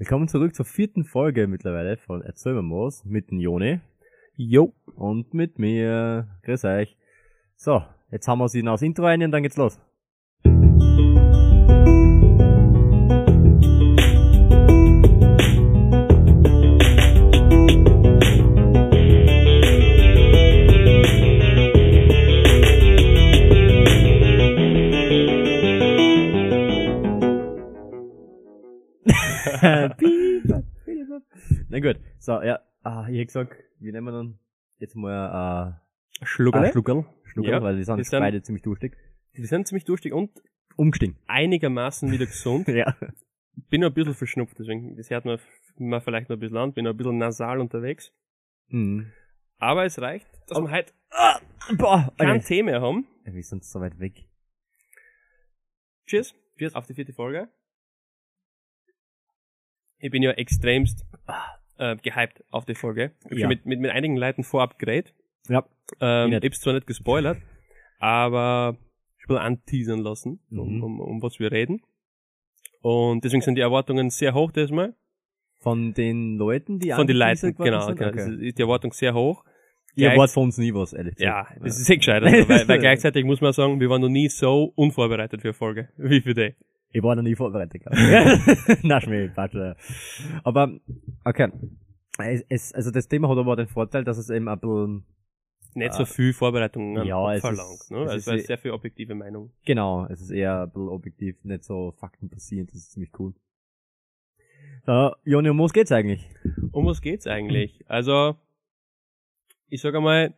[0.00, 3.80] Willkommen zurück zur vierten Folge mittlerweile von Erzähl mir Moos mit Joni
[4.34, 4.72] Jo.
[4.96, 6.26] und mit mir.
[6.42, 6.96] Grüß euch.
[7.54, 9.78] So, jetzt haben wir sie noch das Intro rein und dann geht's los.
[31.68, 34.38] Na gut, so, ja, ah, ich hätte gesagt, wir nehmen dann
[34.78, 37.04] jetzt mal äh, ein Schluckerl, Schluckerl
[37.42, 38.96] Ja, weil die sind sind- beide ziemlich durstig.
[39.36, 40.30] Die sind ziemlich durstig und
[40.76, 41.16] Umgestiegen.
[41.26, 42.68] einigermaßen wieder gesund.
[42.68, 42.96] Ja.
[43.68, 45.38] Bin noch ein bisschen verschnupft, deswegen, das hört man,
[45.78, 48.12] man vielleicht noch ein bisschen an, bin noch ein bisschen nasal unterwegs.
[48.68, 49.12] Mhm.
[49.58, 50.92] Aber es reicht, dass wir heute
[51.76, 52.62] Boah, kein okay.
[52.62, 53.06] Mehr haben.
[53.24, 54.24] Wir sind so weit weg.
[56.06, 56.34] Cheers.
[56.56, 57.48] Cheers auf die vierte Folge.
[60.00, 61.04] Ich bin ja extremst
[61.78, 63.12] äh, gehypt auf die Folge.
[63.24, 63.38] Ich hab Ja.
[63.40, 65.14] schon mit, mit, mit einigen Leuten vorab geredet.
[65.48, 65.64] Ja.
[66.00, 67.38] Ähm, Ich hab's zwar nicht gespoilert,
[67.98, 68.76] aber
[69.18, 70.82] ich will anteasern lassen, um, Mhm.
[70.84, 71.82] um, um was wir reden.
[72.82, 74.94] Und deswegen sind die Erwartungen sehr hoch diesmal.
[75.58, 77.80] Von den Leuten, die Von den Leuten, genau.
[77.82, 77.98] sind?
[77.98, 78.10] genau.
[78.10, 78.46] Okay.
[78.48, 79.44] Ist die Erwartung sehr hoch.
[79.94, 81.50] Ihr wart von uns nie was, ehrlich gesagt.
[81.50, 82.22] Ja, das ist eh gescheit.
[82.22, 85.52] Also, weil, weil gleichzeitig muss man sagen, wir waren noch nie so unvorbereitet für eine
[85.54, 86.54] Folge wie für die.
[86.92, 87.82] Ich war noch nie vorbereitet.
[88.82, 89.76] Na, Schmäh, ja.
[90.42, 90.72] Aber,
[91.24, 91.48] okay.
[92.18, 95.04] Es, es, also das Thema hat aber den Vorteil, dass es eben ein bisschen,
[95.74, 95.98] Nicht Ah.
[95.98, 97.74] so viel Vorbereitung an Ja, es verlangt.
[97.80, 98.02] ist- Ne?
[98.02, 99.52] es Also ist eh- sehr viel objektive Meinung.
[99.64, 103.34] genau, es ist eher ein bisschen objektiv, nicht so faktenbasierend, das ist ziemlich cool.
[104.84, 106.28] So, Joni, um was geht's eigentlich?
[106.72, 107.84] Um was geht's eigentlich?
[107.88, 108.36] Also,
[109.68, 110.34] ich sage einmal,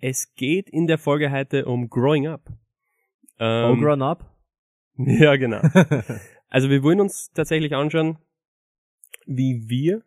[0.00, 2.42] es geht in der Folge heute um Growing Up.
[3.38, 4.24] Oh, Ähm, grown up?
[5.20, 5.60] ja, genau.
[6.48, 8.18] Also wir wollen uns tatsächlich anschauen,
[9.26, 10.02] wie wir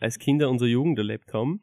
[0.00, 1.60] als Kinder unsere Jugend erlebt haben,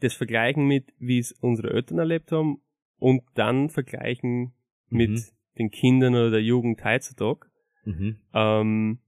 [0.00, 2.62] das vergleichen mit, wie es unsere Eltern erlebt haben
[2.98, 4.54] und dann vergleichen
[4.88, 5.24] mit Mhm.
[5.58, 7.46] den Kindern oder der Jugend heutzutage,
[7.84, 8.16] mhm.
[8.32, 8.98] ähm,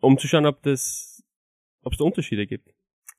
[0.00, 1.24] um zu schauen, ob das,
[1.82, 2.71] ob es da Unterschiede gibt.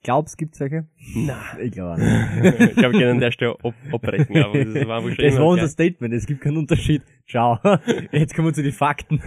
[0.04, 0.88] Glaubst, gibt's welche?
[1.16, 2.60] Na, Ich glaube nicht.
[2.70, 5.38] ich glaube, wir können an der Stelle ab abbrechen, aber das war einfach schon Das
[5.38, 5.70] war unser geil.
[5.70, 7.04] Statement, es gibt keinen Unterschied.
[7.28, 7.60] Ciao.
[8.12, 9.22] Jetzt kommen wir zu den Fakten.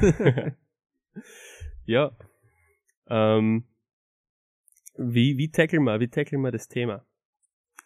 [1.86, 2.10] Ja.
[3.08, 3.64] Ähm,
[4.98, 7.04] wie, wie tackeln wir, wie tackeln wir das Thema?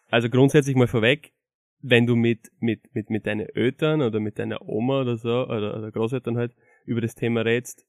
[0.09, 1.33] Also grundsätzlich mal vorweg,
[1.81, 5.77] wenn du mit, mit, mit, mit deinen Eltern oder mit deiner Oma oder so, oder,
[5.77, 7.85] oder Großeltern halt, über das Thema redst,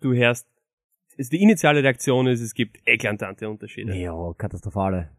[0.00, 0.48] du hörst,
[1.16, 3.94] es, die initiale Reaktion ist, es gibt eklatante Unterschiede.
[3.94, 5.10] Ja, katastrophale.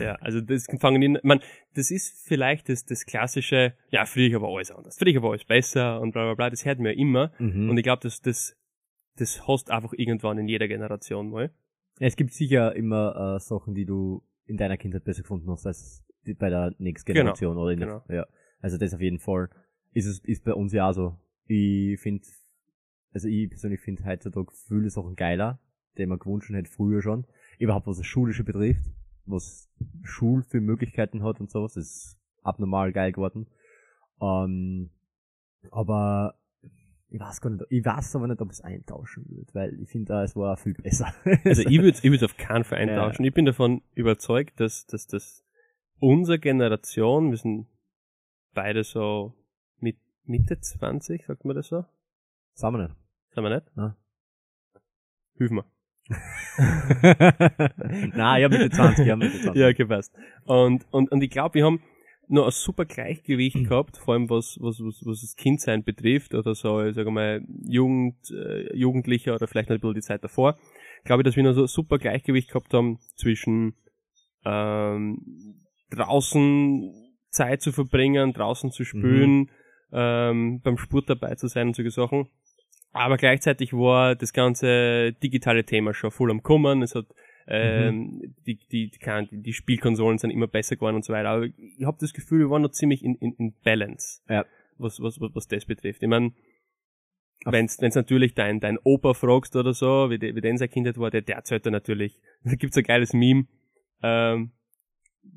[0.00, 1.40] Ja, also das fangen in, man,
[1.74, 6.00] das ist vielleicht das, das klassische, ja, früher war alles anders, früher war alles besser
[6.00, 7.32] und bla bla bla, das hört man ja immer.
[7.38, 7.70] Mhm.
[7.70, 8.56] Und ich glaube, das, das,
[9.16, 11.52] das hast einfach irgendwann in jeder Generation mal.
[12.00, 16.04] Es gibt sicher immer äh, Sachen, die du in deiner Kindheit besser gefunden hast als
[16.26, 18.02] die bei der nächsten Genau, Generation oder in genau.
[18.08, 18.26] der, ja.
[18.60, 19.48] Also das auf jeden Fall
[19.92, 21.16] ist es ist bei uns ja auch so.
[21.46, 22.26] Ich finde,
[23.16, 25.58] also ich persönlich finde heutzutage viele Sachen geiler,
[25.96, 27.24] die man gewünscht hätte früher schon.
[27.58, 28.90] Überhaupt was das Schulische betrifft,
[29.24, 29.70] was
[30.02, 33.46] Schul für Möglichkeiten hat und sowas, ist abnormal geil geworden.
[34.20, 34.90] Ähm,
[35.70, 36.34] aber
[37.08, 40.22] ich weiß gar nicht, ich weiß aber nicht, ob es eintauschen wird, weil ich finde,
[40.22, 41.14] es war viel besser.
[41.46, 42.84] Also ich würde ich würd auf keinen Fall Ja.
[42.84, 43.24] eintauschen.
[43.24, 45.42] Ich bin davon überzeugt, dass, dass, dass
[46.00, 47.66] unsere Generation, wir sind
[48.52, 49.32] beide so
[49.78, 51.86] mit Mitte 20, sagt man das so?
[52.52, 53.05] Sagen wir nicht.
[53.36, 53.66] Sind wir nicht?
[53.76, 53.94] Ja.
[55.36, 55.66] Hilf mir.
[58.16, 59.60] Nein, ja, Mitte 20, ja, Mitte 20.
[59.60, 60.14] Ja, okay, passt.
[60.46, 61.82] Und, und, und ich glaube, wir haben
[62.28, 66.54] noch ein super Gleichgewicht gehabt, vor allem was, was, was, was das Kindsein betrifft oder
[66.54, 70.56] so, ich sage mal, Jugend, äh, Jugendlicher oder vielleicht noch ein bisschen die Zeit davor.
[71.04, 73.74] Glaube ich, dass wir noch so ein super Gleichgewicht gehabt haben zwischen
[74.46, 75.60] ähm,
[75.90, 76.90] draußen
[77.28, 79.50] Zeit zu verbringen, draußen zu spülen,
[79.92, 82.30] ähm, beim Sport dabei zu sein und solche Sachen.
[82.96, 86.82] Aber gleichzeitig war das ganze digitale Thema schon voll am Kommen.
[86.82, 87.06] Es hat
[87.48, 91.28] ähm, die, die, die, Ahnung, die Spielkonsolen sind immer besser geworden und so weiter.
[91.28, 94.44] Aber ich habe das Gefühl, wir waren noch ziemlich in, in, in Balance, Ja.
[94.78, 96.02] was, was, was, was das betrifft.
[96.02, 96.32] Ich meine,
[97.44, 100.98] wenn's, wenn's natürlich dein, dein Opa fragst oder so, wie, de, wie denn sein Kindheit
[100.98, 102.20] war, der, der erzählt dir natürlich.
[102.44, 103.46] Da gibt's ein geiles Meme,
[104.02, 104.52] ähm,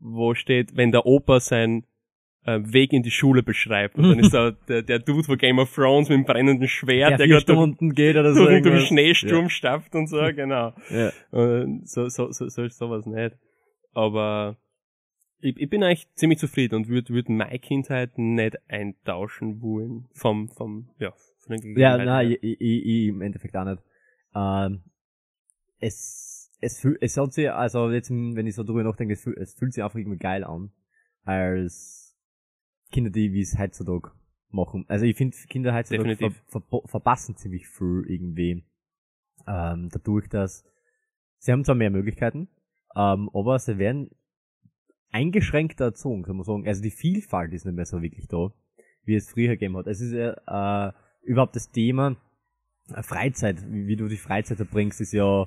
[0.01, 1.85] wo steht, wenn der Opa sein
[2.45, 3.97] äh, Weg in die Schule beschreibt.
[3.97, 7.11] Und dann ist da der, der Dude von Game of Thrones mit dem brennenden Schwert,
[7.11, 8.45] Der der, gerade durch, geht oder so.
[8.45, 8.87] durch.
[8.87, 10.73] Schneesturm stapft und so, genau.
[10.89, 11.11] Ja.
[11.31, 13.35] Und so, so, so, so ist sowas nicht.
[13.93, 14.57] Aber
[15.41, 20.49] ich, ich bin eigentlich ziemlich zufrieden und würde würd meine Kindheit nicht eintauschen wollen vom,
[20.49, 23.81] vom, ja, von den Ja, nein, ich, ich, ich im Endeffekt auch nicht.
[24.35, 24.83] Ähm,
[25.79, 29.37] es, es fühlt, es hat sich, also jetzt, wenn ich so drüber nachdenke, es fühlt,
[29.37, 30.71] es fühlt sich einfach irgendwie geil an,
[31.23, 32.08] als
[32.91, 34.11] Kinder, die, wie es heutzutage
[34.49, 34.85] machen.
[34.87, 38.63] Also ich finde, Kinder heutzutage ver, ver, verpassen ziemlich viel irgendwie,
[39.47, 40.65] ähm, dadurch, dass
[41.37, 42.47] sie haben zwar mehr Möglichkeiten,
[42.95, 44.09] ähm, aber sie werden
[45.11, 46.67] eingeschränkter erzogen, kann man sagen.
[46.67, 48.51] Also die Vielfalt ist nicht mehr so wirklich da,
[49.05, 49.87] wie es früher gegeben hat.
[49.87, 50.93] Es ist ja, äh,
[51.23, 52.17] überhaupt das Thema
[52.93, 55.43] äh, Freizeit, wie, wie du die Freizeit verbringst, ist ja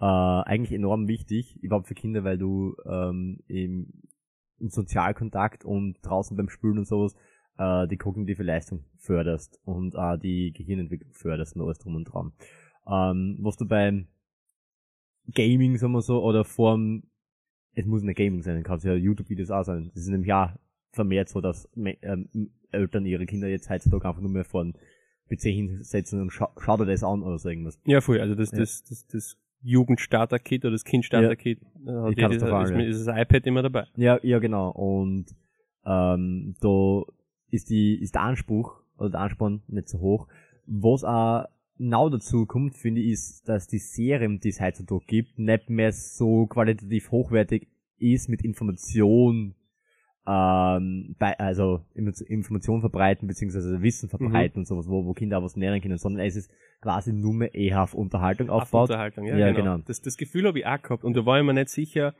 [0.00, 3.92] äh, eigentlich enorm wichtig, überhaupt für Kinder, weil du ähm, im
[4.70, 7.14] Sozialkontakt und draußen beim Spülen und sowas
[7.58, 12.32] äh, die kognitive Leistung förderst und äh, die Gehirnentwicklung förderst und alles drum und dran.
[12.86, 14.08] Ähm, was du beim
[15.34, 17.04] Gaming, sagen wir so, oder vorm,
[17.74, 19.90] es muss nicht Gaming sein, kann es ja YouTube-Videos auch sein.
[19.94, 20.50] Das ist nämlich auch
[20.92, 24.74] vermehrt so, dass ähm, Eltern ihre Kinder jetzt heutzutage einfach nur mehr vor den
[25.30, 27.78] PC hinsetzen und scha schau dir das an oder so irgendwas.
[27.84, 28.20] Ja, voll.
[28.20, 28.58] Also das, Ja.
[28.58, 32.80] das, das, das Jugendstarter-Kit oder das Kindstarter-Kit, das, katastrophal, ist, ja.
[32.80, 33.86] ist das iPad immer dabei.
[33.96, 34.70] Ja, ja, genau.
[34.70, 35.26] Und
[35.84, 37.02] ähm, da
[37.50, 40.28] ist die ist der Anspruch oder der Ansporn nicht so hoch.
[40.66, 41.46] Was auch
[41.78, 45.92] genau dazu kommt, finde ich, ist, dass die Serien, die es heutzutage gibt, nicht mehr
[45.92, 47.68] so qualitativ hochwertig
[47.98, 49.54] ist mit Information,
[50.26, 55.42] ähm, bei, also Inf- Information verbreiten beziehungsweise Wissen verbreiten und sowas, wo, wo Kinder auch
[55.42, 58.90] was lernen können, sondern es ist quasi nur mehr eher auf Unterhaltung Auf aufbaut.
[58.90, 59.74] Unterhaltung, ja, Ja, genau.
[59.76, 59.84] genau.
[59.86, 62.14] Das, das Gefühl habe ich auch gehabt und da war ich mir nicht sicher,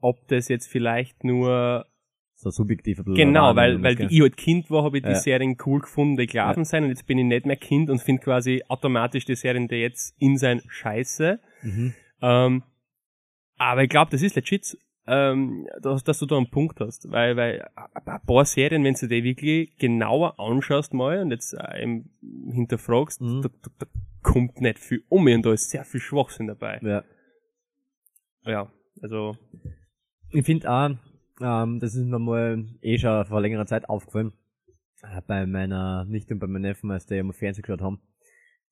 [0.00, 1.86] ob das jetzt vielleicht nur
[2.34, 5.14] So subjektiv Genau, weil, weil ich halt Kind war, habe ich die Ja.
[5.16, 8.22] Serien cool gefunden, die gelaufen sind und jetzt bin ich nicht mehr Kind und finde
[8.22, 11.40] quasi automatisch die Serien, die jetzt in sein Scheiße.
[11.62, 11.94] Mhm.
[12.20, 12.62] Ähm,
[13.58, 14.76] aber ich glaube, das ist legit,
[15.06, 19.08] ähm, dass, dass du da einen Punkt hast, weil, weil ein paar Serien, wenn du
[19.08, 22.10] die wirklich genauer anschaust mal und jetzt äh, eben
[22.52, 23.42] hinterfragst, Mhm.
[23.42, 23.86] da, da, da
[24.22, 26.78] kommt nicht viel um und da ist sehr viel Schwachsinn dabei.
[26.82, 27.04] Ja.
[28.44, 29.36] Ja, also
[30.30, 30.90] Ich finde auch,
[31.40, 34.32] ähm, das ist mir mal eh schon vor längerer Zeit aufgefallen,
[35.02, 38.00] äh, bei meiner Nichte und bei meinem Neffen, als die immer Fernsehen geschaut haben,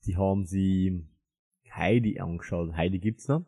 [0.06, 1.06] die haben sie
[1.72, 2.72] Heidi angeschaut.
[2.76, 3.44] Heidi gibt's noch,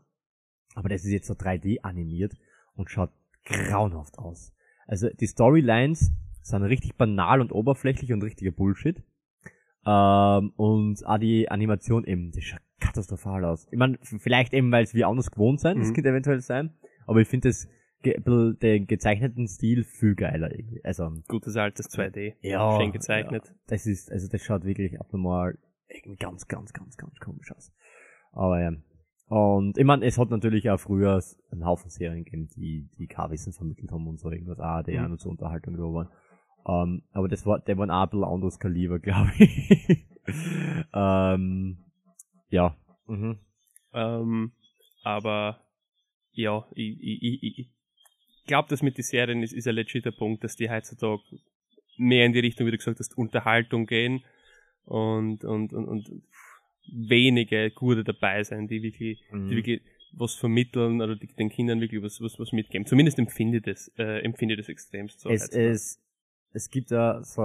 [0.75, 2.34] aber das ist jetzt so 3D animiert
[2.74, 3.10] und schaut
[3.44, 4.52] grauenhaft aus.
[4.86, 9.02] Also die Storylines sind richtig banal und oberflächlich und richtiger Bullshit.
[9.84, 13.66] Ähm, und auch die Animation eben, die schaut katastrophal aus.
[13.70, 15.94] Ich meine, vielleicht eben, weil es wir anders gewohnt sind, das Mhm.
[15.94, 16.74] könnte eventuell sein,
[17.06, 17.69] aber ich finde das
[18.02, 20.84] ge den gezeichneten Stil viel geiler irgendwie.
[20.84, 22.34] Also, gutes altes 2D.
[22.42, 22.76] ja.
[22.80, 23.44] Schön gezeichnet.
[23.46, 25.56] Ja, das ist, also das schaut wirklich abnormal
[26.19, 27.72] ganz, ganz, ganz, ganz komisch aus.
[28.32, 28.72] Aber ja.
[29.32, 31.19] Und ich meine, es hat natürlich auch früher
[31.50, 34.93] einen Haufen Serien gegeben, die, die kein Wissen vermittelt haben und so irgendwas, ah, die
[34.93, 35.08] Mhm.
[35.08, 36.08] nur zur Unterhaltung da waren.
[36.67, 40.06] Ähm, aber das war, der auch ein bisschen anderes Kaliber, glaube ich.
[40.93, 41.79] ähm,
[42.50, 42.76] ja.
[43.06, 43.38] Mhm.
[43.94, 44.52] Ähm,
[45.02, 45.62] aber
[46.32, 47.70] ja, ich, ich, ich, ich
[48.44, 51.23] glaube, dass mit den Serien ist, ist ein legiter Punkt, dass die heutzutage
[51.96, 54.25] mehr in die Richtung, wie du gesagt hast, Unterhaltung gehen
[54.84, 56.23] und, und, und, und
[56.90, 59.49] wenige gute dabei sein, die wirklich, Mhm.
[59.49, 59.82] die wirklich
[60.14, 62.87] was vermitteln oder die, den Kindern wirklich was, was, was mitgeben.
[62.87, 65.31] Zumindest empfinde ich das, äh, empfinde ich das extremst so.
[65.31, 66.02] es, es,
[66.52, 67.43] es gibt ja so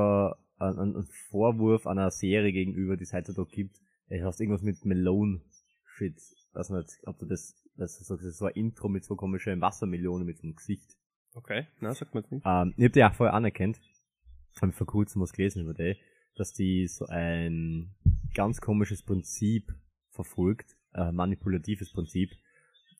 [0.57, 3.77] einen, einen Vorwurf einer Serie gegenüber, die es heutzutage gibt.
[4.09, 6.15] Es heißt irgendwas mit Melone-Shit.
[6.53, 10.25] Weiß nicht, ob du das, das das ist so ein Intro mit so komischen Wassermelonen
[10.25, 10.97] mit so einem Gesicht.
[11.35, 12.43] okay, na, sagt man nicht.
[12.45, 13.79] Ähm, ich hab die auch vorher anerkannt.
[14.61, 15.95] Hab vor kurzem was gelesen über die,
[16.35, 17.93] dass die so ein
[18.33, 19.73] ganz komisches Prinzip
[20.11, 22.31] verfolgt, äh, manipulatives Prinzip,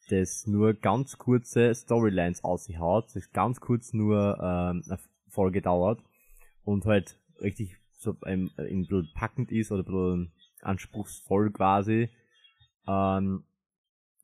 [0.10, 6.02] das nur ganz kurze Storylines aushaut, das ganz kurz nur ähm, eine Folge dauert
[6.64, 10.32] und halt richtig so ein, ein bisschen packend ist oder ein bisschen
[10.62, 12.10] anspruchsvoll quasi.
[12.88, 13.44] Ähm,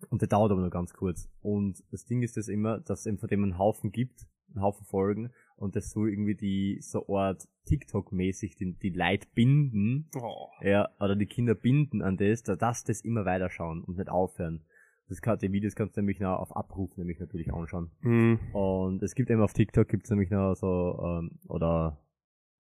[0.10, 1.30] und der dauert aber nur ganz kurz.
[1.42, 4.62] Und das Ding ist das immer, dass es eben von dem einen Haufen gibt, einen
[4.62, 10.48] Haufen Folgen, und das soll irgendwie die so Art TikTok-mäßig die, die Leute binden, Oh.
[10.62, 14.64] ja, oder die Kinder binden an das, da- dass das immer weiterschauen und nicht aufhören.
[15.10, 17.92] Das kann, die Videos kannst du nämlich noch auf Abruf nämlich natürlich anschauen.
[18.02, 18.40] Hm.
[18.54, 22.00] Und es gibt eben auf TikTok gibt's nämlich noch so, ähm, oder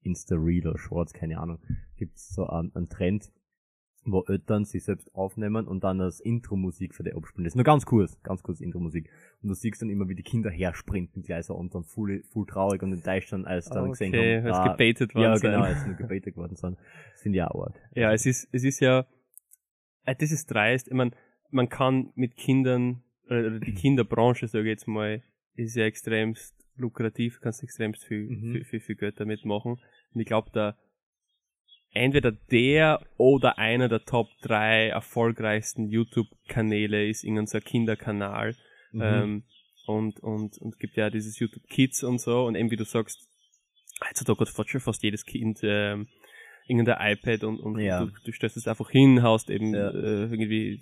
[0.01, 1.59] Insta-Reel oder Shorts, keine Ahnung,
[1.95, 3.31] gibt's so einen, einen Trend,
[4.05, 7.45] wo Eltern sich selbst aufnehmen und dann das Intro-Musik für die abspielen.
[7.45, 9.09] Das ist nur ganz kurz, ganz kurz Intro-Musik.
[9.41, 12.45] Und du siehst dann immer, wie die Kinder hersprinten gleich so und dann voll, voll
[12.45, 15.51] traurig und enttäuscht dann, als dann gesehen Okay, haben, als ah, gebaitet worden ja, sein.
[15.51, 16.77] genau, als nur gebaitet worden sind.
[17.13, 17.75] Das finde ich auch arg.
[17.95, 19.05] Ja, es ist, es ist ja,
[20.05, 20.87] äh, das ist dreist.
[20.87, 21.15] Ich mein,
[21.49, 25.23] man kann mit Kindern, oder die Kinderbranche, sage ich jetzt mal,
[25.55, 28.51] ist ja extremst lukrativ, kannst extremst viel, Mhm.
[28.51, 29.79] viel, viel, viel Geld damit machen.
[30.13, 30.75] Und ich glaube, der
[31.93, 38.55] entweder der oder einer der Top 3 erfolgreichsten YouTube-Kanäle ist irgendein so ein Kinderkanal.
[38.91, 39.01] Mhm.
[39.01, 39.43] Ähm,
[39.85, 42.45] und, und, und gibt ja dieses YouTube Kids und so.
[42.45, 43.19] Und eben wie du sagst,
[44.07, 46.07] heutzutage hat fast schon fast jedes Kind ähm,
[46.67, 48.05] irgendein iPad und, und Ja.
[48.05, 49.89] du, du stellst es einfach hin, haust eben Ja.
[49.89, 50.79] äh, irgendwie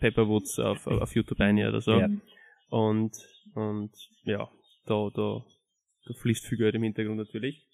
[0.00, 1.98] Pepperwoods auf, auf YouTube ein oder so.
[1.98, 2.08] Ja.
[2.70, 3.12] Und,
[3.54, 3.90] und
[4.24, 4.50] ja,
[4.86, 5.44] da, da,
[6.06, 7.66] da fließt viel Geld im Hintergrund natürlich.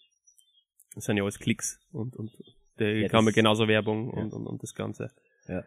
[0.94, 2.32] Das sind ja alles Klicks und, und
[2.78, 5.10] der Ja, kann man genauso Werbung und, und, und das Ganze.
[5.48, 5.64] Ja.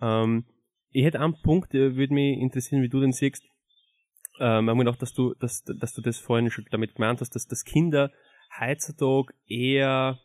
[0.00, 0.44] Ähm,
[0.90, 3.44] ich hätte einen Punkt, der würde mich interessieren, wie du den siehst.
[4.40, 7.46] Ähm, ich gedacht, dass du, dass, dass du das vorhin schon damit gemeint hast, dass,
[7.46, 8.10] dass Kinder
[8.58, 10.18] heutzutage eher,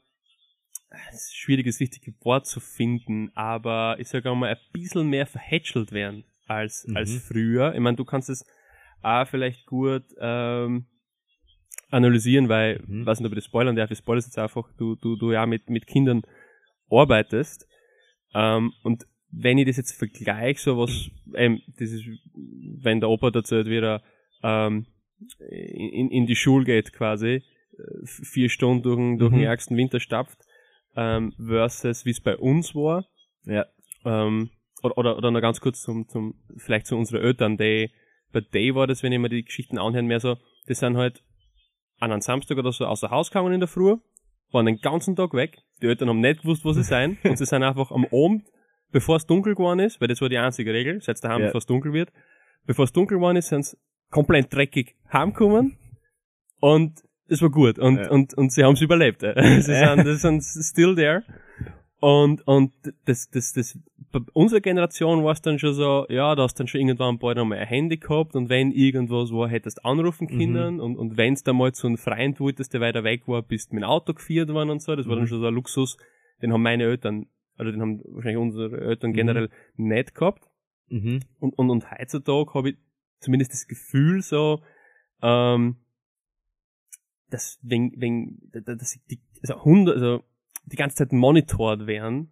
[1.10, 5.26] es ist schwierig, das richtige Wort zu finden, aber ich sage mal, ein bisschen mehr
[5.26, 6.98] verhätschelt werden als, Mhm.
[6.98, 7.74] als früher.
[7.74, 8.46] Ich meine, du kannst es
[9.02, 10.88] auch vielleicht gut ähm,
[11.90, 13.06] analysieren, weil, Mhm.
[13.06, 15.46] weiß nicht, ob ich das spoilern darf, ich spoilere jetzt einfach, du, du, du ja
[15.46, 16.22] mit, mit Kindern
[16.90, 17.68] arbeitest.
[18.34, 22.06] Ähm, und wenn ich das jetzt vergleiche, so was, ähm, das ist,
[22.82, 24.02] wenn der Opa dazu wieder
[24.44, 24.86] ähm,
[25.50, 27.42] in, in die Schule geht quasi,
[27.78, 29.46] äh, vier Stunden durch, den- durch den Mhm.
[29.46, 30.38] ärgsten Winter stapft,
[30.96, 33.06] ähm, versus wie es bei uns war.
[33.46, 33.66] Ja.
[34.06, 34.50] Ähm,
[34.84, 37.92] oder, oder, oder noch ganz kurz zum, zum, vielleicht zu unseren Eltern, die,
[38.32, 40.38] bei Day war das, wenn ich mir die Geschichten anhören, mehr so,
[40.70, 41.24] die sind halt
[42.00, 43.96] an einem Samstag oder so außer Haus gegangen in der Früh,
[44.52, 47.46] waren den ganzen Tag weg, die Eltern haben nicht gewusst, wo sie sein, und sie
[47.46, 48.48] sind einfach am Abend,
[48.92, 51.46] bevor es dunkel geworden ist, weil das war die einzige Regel, seid daheim, Ja.
[51.48, 52.12] bevor es dunkel wird,
[52.66, 53.78] bevor es dunkel geworden ist, sind sie
[54.10, 55.78] komplett dreckig heimgekommen,
[56.60, 58.10] und es war gut, und, Ja.
[58.10, 61.24] und, und sie haben es überlebt, sie sind, sie sind still there,
[62.00, 62.74] und, und
[63.06, 63.80] das, das, das,
[64.12, 67.38] bei unserer Generation war es dann schon so, ja, da hast dann schon irgendwann bald
[67.40, 70.38] einmal ein Handy gehabt und wenn irgendwas war, hättest anrufen Mhm.
[70.38, 73.74] können und, und wenn's da mal zu einem Freund wolltest, der weiter weg war, bist
[73.74, 75.28] mit dem Auto geführt worden und so, das war dann Mhm.
[75.30, 75.98] schon so ein Luxus,
[76.42, 77.26] den haben meine Eltern,
[77.58, 79.16] oder den haben wahrscheinlich unsere Eltern Mhm.
[79.16, 80.48] generell nicht gehabt.
[80.90, 81.22] Mhm.
[81.40, 82.78] Und, und, und heutzutage habe ich
[83.20, 84.62] zumindest das Gefühl so,
[85.24, 85.78] ähm,
[87.32, 90.24] dass wenn, wenn, dass die, also Hunde, also
[90.72, 92.32] die ganze Zeit monitort werden,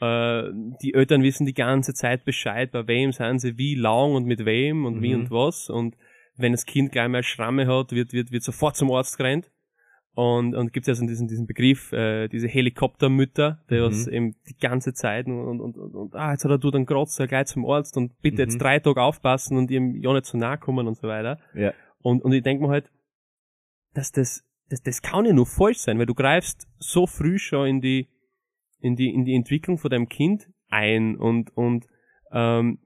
[0.00, 0.42] äh,
[0.82, 4.44] die Eltern wissen die ganze Zeit Bescheid, bei wem sind sie, wie lang und mit
[4.44, 5.20] wem und wie Mhm.
[5.22, 5.96] und was und
[6.36, 9.50] wenn das Kind gleich mal Schramme hat, wird, wird, wird sofort zum Arzt gerannt.
[10.18, 13.80] Und, und gibt es ja so diesen, diesen Begriff, äh, diese Helikoptermütter, die Mhm.
[13.82, 16.86] was eben die ganze Zeit und, und, und, und, ah, jetzt hat er du dann
[16.86, 18.58] Kratzer gleich zum Arzt und bitte jetzt Mhm.
[18.60, 21.38] drei Tage aufpassen und ihm ja nicht zu nahe kommen und so weiter.
[21.54, 21.72] Ja.
[22.02, 22.90] Und, und ich denke mir halt,
[23.92, 27.66] dass das, das, das kann ja nur falsch sein, weil du greifst so früh schon
[27.68, 28.08] in die,
[28.80, 31.86] in die, in die Entwicklung von deinem Kind ein und, und,
[32.32, 32.78] ähm,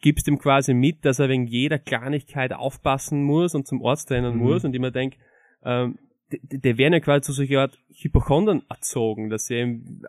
[0.00, 4.36] gibst ihm quasi mit, dass er wegen jeder Kleinigkeit aufpassen muss und zum Arzt rennen
[4.36, 4.40] Mhm.
[4.42, 5.16] muss und ich mir denk,
[5.62, 5.98] ähm,
[6.30, 10.02] die werden ja quasi zu solcher Art Hypochondern erzogen, dass sie eben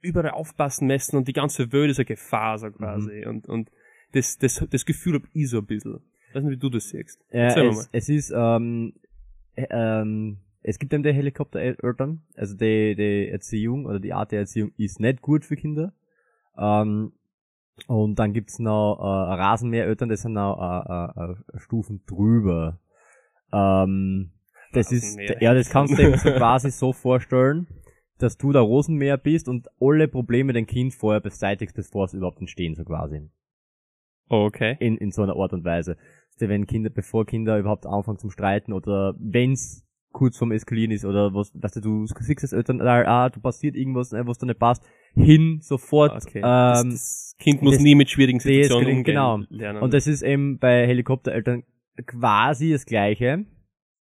[0.00, 3.70] überall aufpassen müssen und die ganze Welt ist eine Gefahr so quasi und, und
[4.12, 6.00] das, das, das Gefühl hab ich so ein bisschen.
[6.28, 7.20] Ich weiß nicht, wie du das siehst.
[7.30, 9.01] Ja, es, es ist, ähm, äh,
[9.56, 14.72] ähm, es gibt eben die Helikoptereltern, also die, die Erziehung oder die Art der Erziehung
[14.76, 15.92] ist nicht gut für Kinder.
[16.56, 17.12] Ähm,
[17.86, 22.78] und dann gibt's noch äh, Rasenmähereltern, das sind noch äh, äh, äh, Stufen drüber.
[23.52, 24.32] Ähm,
[24.72, 27.66] das ist, ja, das kannst du dir so quasi so vorstellen,
[28.18, 32.40] dass du der Rosenmäher bist und alle Probleme dein Kind vorher beseitigst, bevor es überhaupt
[32.40, 33.28] entstehen, so quasi
[34.28, 34.76] okay.
[34.80, 35.96] in, in so einer Art und Weise.
[36.38, 41.32] Wenn Kinder, bevor Kinder überhaupt anfangen zum Streiten oder wenn's kurz vorm Eskalieren ist oder
[41.34, 44.58] was, weißt du, du siehst als Eltern, ah, du passiert irgendwas, äh, was da nicht
[44.58, 44.82] passt,
[45.14, 46.40] hin, sofort, Okay.
[46.40, 49.62] das, ähm, das Kind muss das- nie mit schwierigen Situationen deeskalieren, umgehen genau.
[49.64, 49.82] lernen.
[49.82, 51.62] und das ist eben bei Helikoptereltern
[52.06, 53.46] quasi das Gleiche,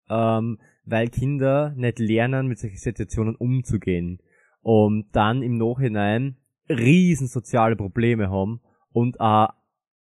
[0.10, 4.20] ähm, weil Kinder nicht lernen, mit solchen Situationen umzugehen
[4.62, 6.38] und dann im Nachhinein
[6.70, 8.62] riesen soziale Probleme haben
[8.92, 9.48] und äh,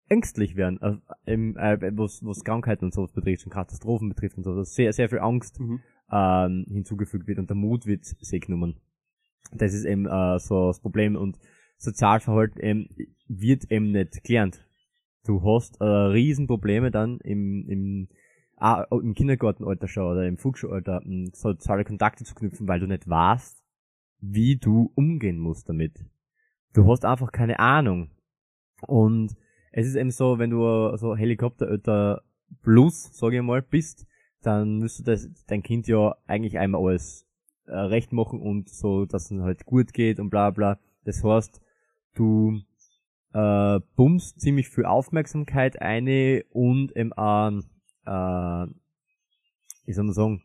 [0.08, 4.44] ängstlich werden, äh, im, äh, was, was Krankheiten und sowas betrifft und Katastrophen betrifft und
[4.44, 5.80] so, dass sehr, sehr viel Angst Mhm.
[6.12, 8.80] ähm, hinzugefügt wird und der Mut wird sehr genommen.
[9.52, 11.38] Das ist eben äh, so das Problem und
[11.78, 12.88] Sozialverhalten ähm,
[13.28, 14.66] wird eben nicht gelernt.
[15.26, 18.08] Du hast äh, Riesenprobleme dann im, im,
[18.56, 23.08] ah, im Kindergartenalter schon oder im Volksschulalter m, soziale Kontakte zu knüpfen, weil du nicht
[23.08, 23.62] weißt,
[24.20, 26.04] wie du umgehen musst damit.
[26.74, 28.10] Du hast einfach keine Ahnung.
[28.86, 29.34] Und
[29.76, 32.22] es ist eben so, wenn du so Helikopterelter
[32.62, 34.06] plus, sage ich mal, bist,
[34.40, 37.26] dann müsste das dein Kind ja eigentlich einmal alles
[37.66, 40.78] äh, recht machen und so, dass es halt gut geht und bla bla.
[41.04, 41.60] Das heißt,
[42.14, 42.60] du
[43.32, 47.50] äh, bummst ziemlich viel Aufmerksamkeit eine und eben auch,
[48.06, 48.66] äh,
[49.86, 50.42] wie soll man sagen,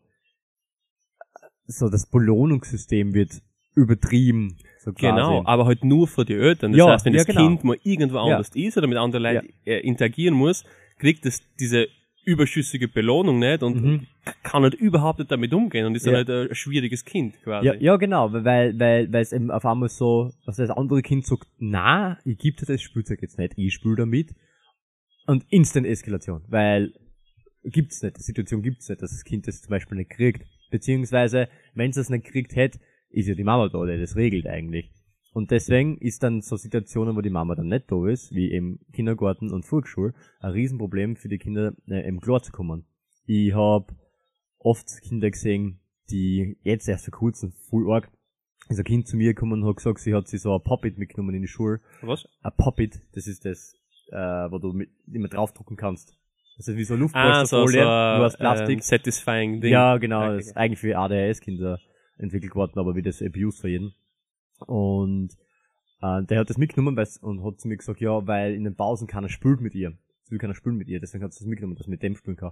[1.68, 3.44] so das Belohnungssystem wird
[3.76, 4.58] übertrieben.
[4.82, 4.94] So.
[4.94, 6.72] Genau, aber halt nur für die Eltern.
[6.72, 7.48] Das Ja, heißt, wenn ja, das genau.
[7.48, 8.24] Kind mal irgendwo Ja.
[8.24, 10.64] anders ist oder mit anderen Leuten äh, interagieren muss,
[11.00, 11.88] kriegt es diese
[12.26, 14.08] überschüssige Belohnung nicht und Mhm.
[14.44, 16.14] kann halt überhaupt nicht damit umgehen und ist Ja.
[16.14, 17.68] halt ein schwieriges Kind quasi.
[17.68, 21.26] Ja, ja, genau, weil, weil, weil es eben auf einmal so, dass das andere Kind
[21.26, 24.34] sagt, na, ich gebe dir das Spielzeug jetzt nicht, ich spiele damit.
[25.28, 26.94] Und Instant Eskalation, weil
[27.64, 30.44] gibt's nicht, die Situation gibt's nicht, dass das Kind das zum Beispiel nicht kriegt.
[30.72, 34.48] Beziehungsweise, wenn es das nicht kriegt hätte, ist ja die Mama da, die das regelt
[34.48, 34.92] eigentlich.
[35.32, 38.80] Und deswegen ist dann so Situationen, wo die Mama dann nicht da ist, wie im
[38.94, 42.86] Kindergarten und Volksschule, ein Riesenproblem für die Kinder, äh, eben klar zu kommen.
[43.26, 43.94] Ich hab
[44.58, 48.10] oft Kinder gesehen, die jetzt erst vor kurzem voll arg
[48.70, 50.98] ist ein Kind zu mir gekommen und hat gesagt, sie hat sich so ein Poppet
[50.98, 51.80] mitgenommen in die Schule.
[52.02, 52.28] Was?
[52.44, 53.76] Ein Poppet, das ist das,
[54.12, 56.16] äh, wo du mit, immer draufdrucken kannst.
[56.58, 57.84] Das ist wie so eine Ah, so, so Luftpolsterfolie,
[58.18, 58.84] nur aus ähm, Plastik.
[58.84, 59.72] satisfying Ding.
[59.72, 61.80] Ja, genau, Okay, das ist eigentlich für ADHS-Kinder
[62.20, 63.94] entwickelt worden, aber wie das Abuse für jeden.
[64.66, 65.32] Und
[66.02, 68.76] äh, der hat das mitgenommen weil's- und hat zu mir gesagt, ja, weil in den
[68.76, 69.98] Pausen keiner spielt mit ihr.
[70.24, 72.38] So will keiner spielen mit ihr, deswegen hat sie das mitgenommen, dass mit dem spielen
[72.38, 72.52] kann.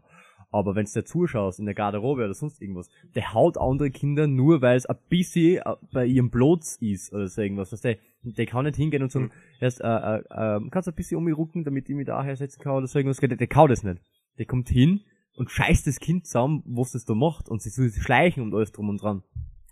[0.50, 4.25] Aber wenn du dir zuschaust in der Garderobe oder sonst irgendwas, der haut andere Kinder
[4.25, 7.71] nur, weil es ein bisschen äh, bei ihrem Blotz ist oder so irgendwas.
[7.71, 10.95] Weißt du, der kann nicht hingehen und sagen, erst, äh, äh, äh, kannst du ein
[10.95, 13.17] bisschen um mich rucken, damit ich mich da hersetzen kann oder so irgendwas.
[13.17, 14.01] Der, der kaut das nicht.
[14.39, 15.01] Der kommt hin
[15.36, 18.71] und scheißt das Kind zusammen, was das da macht und sie soll schleichen und alles
[18.71, 19.24] drum und dran.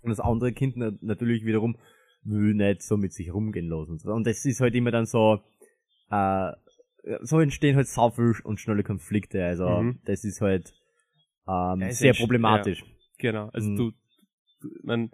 [0.06, 1.76] Und das andere Kind na natürlich wiederum
[2.22, 3.92] will nicht so mit sich rumgehen lassen.
[3.92, 4.12] Und so.
[4.12, 5.40] Und das ist halt immer dann so,
[6.10, 6.52] äh,
[7.22, 9.44] so entstehen halt sau viel und schnelle Konflikte.
[9.44, 9.98] Also Mhm.
[10.04, 10.72] das ist halt
[11.48, 12.84] ähm, Ja, sehr problematisch.
[13.18, 13.48] Genau.
[13.52, 13.76] Also Mhm.
[13.76, 13.90] du,
[14.60, 15.10] du man,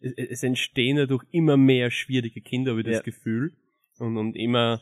[0.00, 3.02] es, es entstehen dadurch immer mehr schwierige Kinder, habe ich das Ja.
[3.02, 3.52] Gefühl.
[3.98, 4.80] Und, und immer,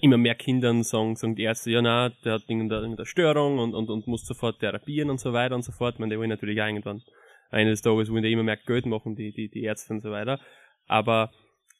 [0.00, 3.74] immer mehr Kindern sagen, sagen die Ärzte, ja na, der hat irgendeine, irgendeine Störung und,
[3.74, 5.98] und, und muss sofort therapieren und so weiter und so fort.
[5.98, 7.02] Meine, die wollen natürlich auch irgendwann
[7.50, 10.40] eines Tages wollen die immer mehr Geld machen, die, die, die Ärzte und so weiter.
[10.86, 11.30] Aber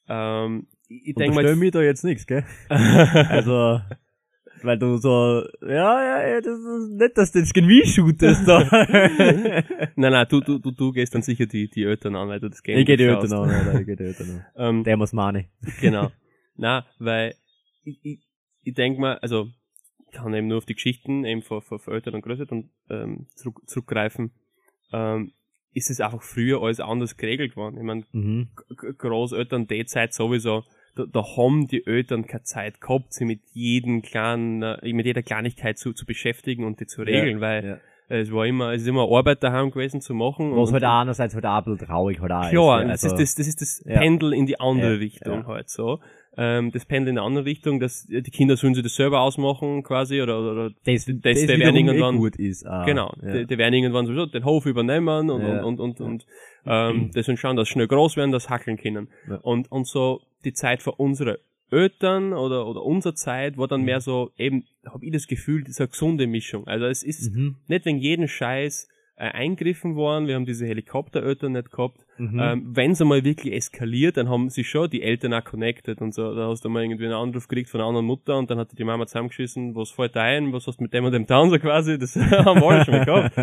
[0.08, 2.44] ähm, ich, denke mal, mir da jetzt nichts, gell?
[2.68, 3.80] also,
[4.62, 8.60] weil du so, ja, ja, ja, das ist nicht, dass du jetzt mich shootest da.
[9.96, 12.48] nein, nein, du, du, du, du gehst dann sicher die, die Eltern an, weil du
[12.48, 13.04] das Game ich geh die.
[13.04, 14.46] Eltern an, Alter, ich geh die Eltern an.
[14.56, 15.46] Ähm, Der muss meine.
[15.80, 16.10] Genau.
[16.56, 17.34] Na, weil
[17.84, 18.20] ich, ich,
[18.62, 19.48] ich denke mal, also
[20.06, 23.26] ich kann eben nur auf die Geschichten eben von, von, von Eltern und Großeltern ähm,
[23.34, 24.32] zurück, zurückgreifen.
[24.92, 25.32] Ähm,
[25.74, 27.76] ist es einfach früher alles anders geregelt worden.
[27.76, 28.48] Ich meine, Mhm.
[28.98, 30.64] Großeltern die Zeit sowieso,
[30.96, 35.22] da, da haben die Eltern keine Zeit gehabt, sich mit jedem kleinen, äh, mit jeder
[35.22, 37.64] Kleinigkeit zu, zu beschäftigen und die zu regeln, weil
[38.08, 38.16] ja.
[38.16, 40.56] es war immer, es ist immer Arbeit daheim gewesen zu machen.
[40.56, 43.02] Was halt auch einerseits halt auch ein bisschen traurig halt auch Klar, ist.
[43.02, 43.98] das, ist das, das ist das ja.
[43.98, 45.46] Pendel in die andere Ja, Richtung ja.
[45.46, 45.98] halt so.
[46.36, 49.20] Ähm, das Pendel in die andere Richtung, dass äh, die Kinder sollen sich das selber
[49.20, 52.66] ausmachen quasi oder, oder, oder das, das, der das werden irgendwann- eh gut ist.
[52.66, 53.32] Ah, genau, Ja.
[53.38, 55.62] die, die werden irgendwann sowieso den Hof übernehmen und, Ja.
[55.62, 56.26] und, und, und, und
[56.66, 59.08] ähm, das und schauen, dass sie schnell groß werden, das hackeln können.
[59.28, 59.36] Ja.
[59.42, 61.38] Und, und so die Zeit für unsere
[61.70, 63.86] Eltern oder, oder unsere Zeit war dann Mhm.
[63.86, 66.66] mehr so, eben, habe ich das Gefühl, diese gesunde Mischung.
[66.66, 67.56] Also es ist Mhm.
[67.68, 71.98] nicht wegen jeden Scheiß äh, eingriffen worden, wir haben diese Helikoptereltern nicht gehabt.
[72.16, 72.40] Mhm.
[72.40, 76.14] Ähm, Wenn es einmal wirklich eskaliert, dann haben sie schon die Eltern auch connected und
[76.14, 76.34] so.
[76.34, 78.70] Da hast du mal irgendwie einen Anruf gekriegt von einer anderen Mutter und dann hat
[78.76, 81.58] die, Mama zusammengeschissen, was fällt ein, was hast du mit dem und dem getan, so
[81.58, 81.98] quasi.
[81.98, 83.38] Das haben wir alle schon mal gehabt.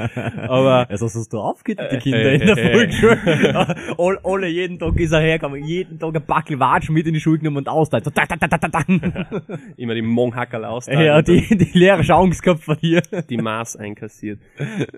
[0.50, 3.96] Aber Also hast du aufgegeben, die Äh, Kinder äh, in der äh, Volksschule.
[3.98, 7.20] alle, alle, jeden Tag ist er hergekommen, jeden Tag ein Backel Watschen mit in die
[7.20, 8.06] Schule genommen und austeilt.
[8.06, 9.42] So, da, da, da, da, da, da.
[9.78, 10.88] immer die Monghackerl aus.
[10.88, 13.02] ja, die, die Lehrer Angst gehabt von dir.
[13.30, 14.40] die Maß einkassiert.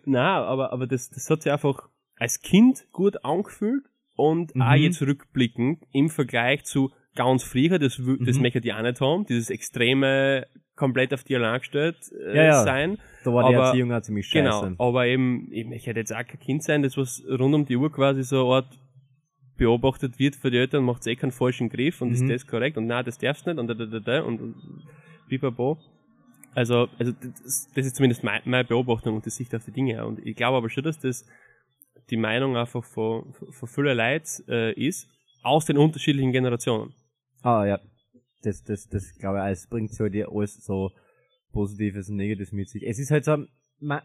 [0.06, 3.84] Na, aber, aber das, das hat sich einfach als Kind gut angefühlt
[4.16, 4.82] und auch Mhm.
[4.84, 8.42] jetzt rückblickend im Vergleich zu ganz früher, das, das Mhm.
[8.42, 12.64] möchte ich auch nicht haben, dieses extreme, komplett auf die allein gestellt äh, Ja, ja.
[12.64, 12.98] sein.
[13.24, 14.44] Da war die Aber- Erziehung auch ziemlich scheiße.
[14.68, 17.76] Genau, aber eben, ich möchte jetzt auch kein Kind sein, das was rund um die
[17.78, 18.80] Uhr quasi so eine Art
[19.58, 22.14] beobachtet wird für die Eltern, macht eh keinen falschen Griff und Mhm.
[22.16, 24.56] ist das korrekt und na, das darfst nicht und da, da, da, da und, und
[25.30, 25.78] bibabo.
[26.56, 30.06] Also, also das, das ist zumindest mein, meine Beobachtung und die Sicht auf die Dinge.
[30.06, 31.26] Und ich glaube aber schon, dass das
[32.10, 35.08] die Meinung einfach von, von vielen Leuten äh, ist,
[35.42, 36.94] aus den unterschiedlichen Generationen.
[37.42, 37.80] Ah, ja.
[38.42, 40.92] Das, das, das, glaube ich, es bringt so dir alles so
[41.52, 42.84] Positives und Negatives mit sich.
[42.84, 43.38] Es ist halt so,
[43.80, 44.02] man,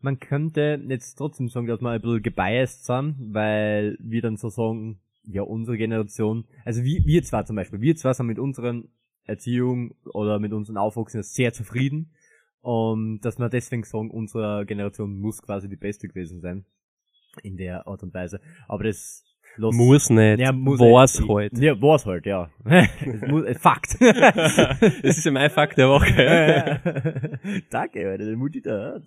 [0.00, 4.48] man könnte jetzt trotzdem sagen, dass wir ein bisschen gebiased sind, weil wir dann so
[4.48, 8.88] sagen, ja, unsere Generation, also wir, wir zwar zum Beispiel, wir zwar sind mit unseren
[9.24, 12.12] Erziehung oder mit unseren Aufwachsen sehr zufrieden
[12.60, 16.64] und dass wir deswegen sagen, unsere Generation muss quasi die beste gewesen sein.
[17.42, 18.40] In der Art und Weise.
[18.68, 19.24] Aber das
[19.56, 21.56] lässt- Muss nicht, ja, muss war's halt.
[21.58, 22.50] Ja, war's halt, ja.
[23.28, 23.96] Muss, äh, Fakt.
[24.00, 26.80] Das ist ja mein Fakt der Woche.
[27.70, 29.00] Danke, Alter, der Mutti da.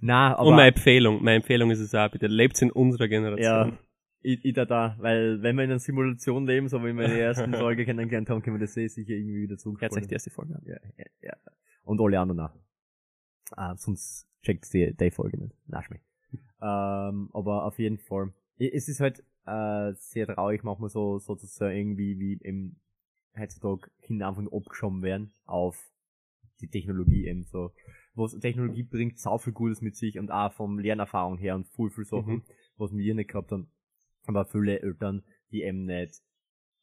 [0.00, 0.48] Na, aber.
[0.48, 3.68] Und meine Empfehlung, meine Empfehlung ist es auch, bitte lebt in unserer Generation.
[3.70, 3.78] ja.
[4.22, 7.10] ich, ich da da, weil wenn wir in einer Simulation leben, so wie wir in
[7.10, 9.80] der ersten Folge kennengelernt haben, können wir das eh sicher irgendwie wieder zurück.
[9.80, 10.60] Hört euch die erste Folge.
[10.64, 11.32] Ja, ja, ja.
[11.84, 12.50] Und alle anderen auch.
[13.52, 15.54] Ah, sonst checkt die, die Folge nicht.
[15.68, 16.00] Nasch mich.
[16.60, 18.32] Ähm, aber auf jeden Fall.
[18.58, 22.76] Es ist halt äh, sehr traurig, manchmal so sozusagen irgendwie wie im
[23.38, 25.90] heutzutage Kinder einfach nur abgeschoben werden auf
[26.60, 27.72] die Technologie eben so.
[28.14, 31.90] Was Technologie bringt sau viel Gutes mit sich und auch vom Lernerfahrung her und viel,
[31.90, 32.42] viel Sachen, Mhm.
[32.78, 33.70] was wir nicht gehabt haben.
[34.24, 36.22] Aber viele Eltern, die eben nicht,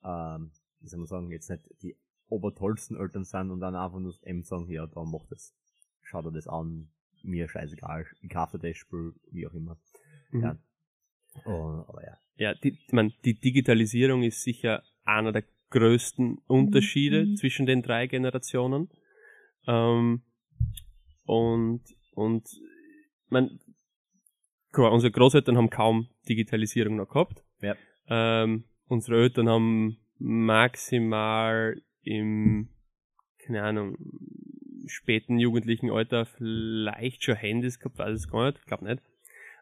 [0.03, 4.13] ähm, wie soll man sagen, jetzt nicht die obertollsten Eltern sind und dann einfach nur
[4.25, 5.55] eben sagen, ja, da macht das,
[6.03, 6.89] schau dir das an,
[7.23, 9.77] mir scheißegal, ich kaufe das Spiel, wie auch immer.
[10.31, 10.41] Mhm.
[10.41, 10.57] Ja.
[11.45, 12.17] Oh, aber ja.
[12.35, 17.35] Ja, die, ich mein, die Digitalisierung ist sicher einer der größten Unterschiede Mhm.
[17.37, 18.89] zwischen den drei Generationen.
[19.67, 20.21] Ähm,
[21.25, 21.81] und,
[22.13, 22.47] und,
[23.29, 23.59] man,
[24.71, 27.43] klar, unsere Großeltern haben kaum Digitalisierung noch gehabt.
[27.61, 27.75] Ja.
[28.07, 32.69] Ähm, unsere Eltern haben maximal im,
[33.39, 33.97] keine Ahnung,
[34.85, 39.01] späten jugendlichen Alter vielleicht schon Handys gehabt, weiß es gar nicht, glaub nicht.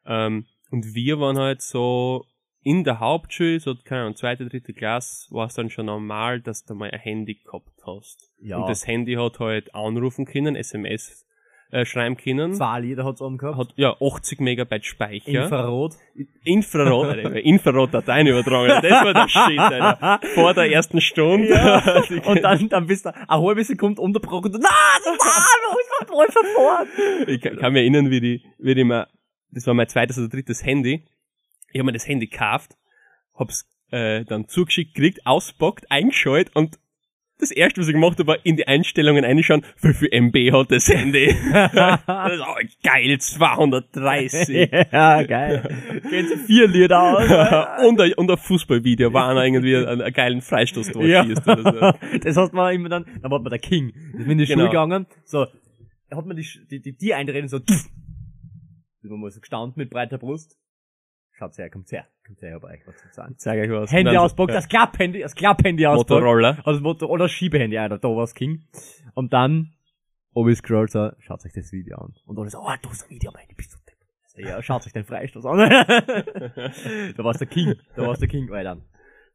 [0.06, 2.26] Ähm, und wir waren halt so
[2.64, 6.64] in der Hauptschule, so, keine Ahnung, zweite, dritte Klasse, war es dann schon normal, dass
[6.64, 8.32] du mal ein Handy gehabt hast.
[8.40, 8.58] Ja.
[8.58, 11.26] Und das Handy hat halt anrufen können, SMS
[11.72, 12.54] äh, schreiben können.
[12.54, 13.58] Zwei Lieder hat's oben gehabt.
[13.58, 15.44] Hat ja 80 Megabyte Speicher.
[15.44, 15.96] Infrarot.
[16.44, 18.82] Infrarot, Alter, Infrarot-Dateien übertragen.
[18.82, 20.20] Das war der Shit, Alter.
[20.36, 21.50] Vor der ersten Stunde.
[21.50, 22.04] Ja.
[22.26, 24.70] Und dann, dann bist du eine halbe Sekunde unterbrochen und, na,
[25.04, 25.46] das war,
[25.80, 27.30] ich war voll sofort.
[27.30, 29.08] ich kann, kann mich erinnern, wie die, wie die mal,
[29.52, 31.06] das war mein zweites oder drittes Handy.
[31.72, 32.76] Ich habe mir das Handy gekauft,
[33.34, 36.80] hab's äh, dann zugeschickt gekriegt, auspackt, eingeschaltet und
[37.42, 40.72] das erste, was ich gemacht habe, war in die Einstellungen reinschauen, wie viel MB hat
[40.72, 41.28] das Handy.
[41.52, 44.70] das ist auch geil, 230.
[44.92, 46.02] ja, geil.
[46.10, 47.86] Gehen sie vier Lieder aus.
[47.88, 51.26] und, ein, und ein Fußballvideo, war einer irgendwie einen, einen geilen Freistoß ja.
[51.26, 52.20] schießt oder so.
[52.20, 53.90] Das hat man immer dann, dann war man der King.
[53.90, 54.64] Ist mir in die Genau.
[54.64, 55.48] Schule gegangen, so,
[56.10, 57.58] da hat man die, die, die, die einreden, so.
[57.58, 57.90] Ist
[59.02, 60.58] man mal so gestanden mit breiter Brust.
[61.32, 63.36] Schaut's her, kommt's her, kommt's her, ich hab euch was zu sagen.
[63.38, 63.92] Zeig euch was.
[63.92, 66.10] Handy Nein, auspackt, das Klapphandy, das Klapphandy auspackt.
[66.10, 66.50] Motorola.
[66.64, 68.66] Also das Motor oder Schiebehandy, Alter, da war's King.
[69.14, 69.74] Und dann,
[70.34, 72.14] oben scrollt so, schaut euch das Video an.
[72.26, 74.48] Und alle so, oh, du hast ein Video Handy, bist du depp.
[74.48, 75.58] Ja, schaut euch den Freistoß an.
[77.18, 78.82] da war's der King, da war's der King, Alter.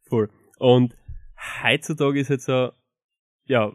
[0.09, 0.31] Voll.
[0.59, 0.97] Und
[1.63, 2.73] heutzutage ist jetzt so,
[3.45, 3.73] ja,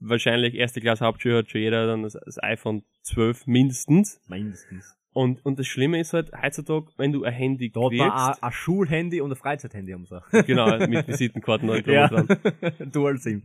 [0.00, 4.20] wahrscheinlich erste Klasse Hauptschule hat schon jeder dann das, das iPhone 12 mindestens.
[4.28, 4.97] Mindestens.
[5.18, 8.26] Und, und das Schlimme ist halt, heutzutage, wenn du ein Handy Da hat man ein,
[8.26, 10.22] kriegst, ein Schulhandy und ein Freizeithandy haben sie.
[10.46, 12.06] genau, mit Visitenkarten und ja.
[12.06, 12.28] dran.
[12.92, 13.42] Dual SIM.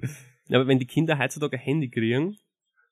[0.49, 2.37] Aber wenn die Kinder heutzutage ein Handy kriegen,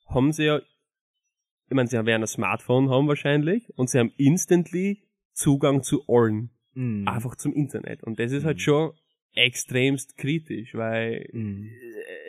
[0.08, 5.04] haben sie ja, ich meine, sie werden ein Smartphone haben wahrscheinlich und sie haben instantly
[5.34, 6.50] Zugang zu allen.
[6.74, 7.08] Mhm.
[7.08, 8.02] Einfach zum Internet.
[8.02, 8.48] Und das ist Mhm.
[8.48, 8.94] halt schon
[9.34, 11.70] extremst kritisch, weil Mhm.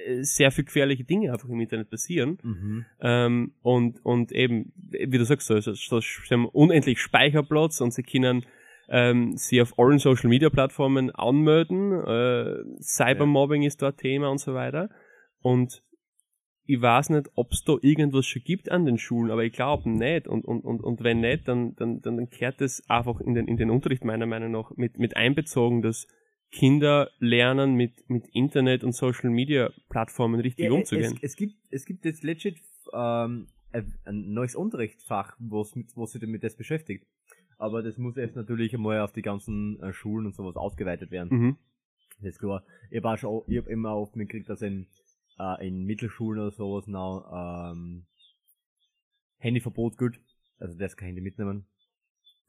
[0.06, 2.38] äh, sehr viel gefährliche Dinge einfach im Internet passieren.
[2.42, 2.84] Mhm.
[3.00, 7.92] Ähm, und, und eben, wie du sagst, so, so, so, sie haben unendlich Speicherplatz und
[7.92, 8.44] sie können
[8.88, 11.92] ähm, sie auf allen Social Media Plattformen anmelden.
[11.92, 14.90] Äh, Cybermobbing ist da ein Thema und so weiter.
[15.40, 15.82] Und
[16.66, 19.90] ich weiß nicht, ob es da irgendwas schon gibt an den Schulen, aber ich glaube
[19.90, 20.28] nicht.
[20.28, 23.48] Und, und, und, und wenn nicht, dann, dann, dann, dann kehrt es einfach in den,
[23.48, 26.06] in den Unterricht meiner Meinung nach mit, mit einbezogen, dass
[26.52, 31.14] Kinder lernen, mit, mit Internet und Social Media Plattformen richtig Ja, umzugehen.
[31.16, 32.60] Es, es gibt, es gibt jetzt legit
[32.92, 37.06] ähm, ein neues Unterrichtsfach, was sich damit das beschäftigt.
[37.58, 41.28] Aber das muss erst natürlich einmal auf die ganzen äh, Schulen und sowas ausgeweitet werden.
[41.30, 41.56] Mhm.
[42.18, 42.64] Das ist klar.
[42.90, 44.86] Ich habe auch schon, ich hab immer oft mitgekriegt, dass in,
[45.38, 48.04] äh, in Mittelschulen oder sowas noch ähm,
[49.38, 50.20] Handyverbot gilt.
[50.58, 51.66] Also das kein Handy mitnehmen.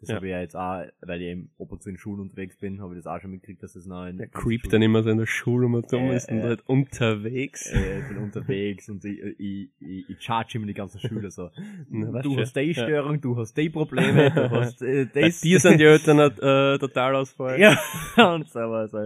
[0.04, 0.16] Das Ja.
[0.18, 2.82] habe ich ja jetzt auch, weil ich eben ab und zu in Schulen unterwegs bin,
[2.82, 5.10] habe ich das auch schon mitgekriegt, dass das noch in Der creept dann immer so
[5.10, 6.44] in der Schule um und dumm Äh, ist und äh.
[6.44, 7.72] halt unterwegs.
[7.72, 11.50] äh, ich bin unterwegs und ich, ich, ich, ich charge immer die ganzen Schüler so.
[11.90, 12.40] Na, du schon.
[12.42, 15.42] hast die Störung, du hast die Probleme, du hast äh, Bei das.
[15.42, 17.62] dir sind die Eltern äh, total ausfallen.
[17.62, 17.78] ja,
[18.34, 18.98] und so, aber so.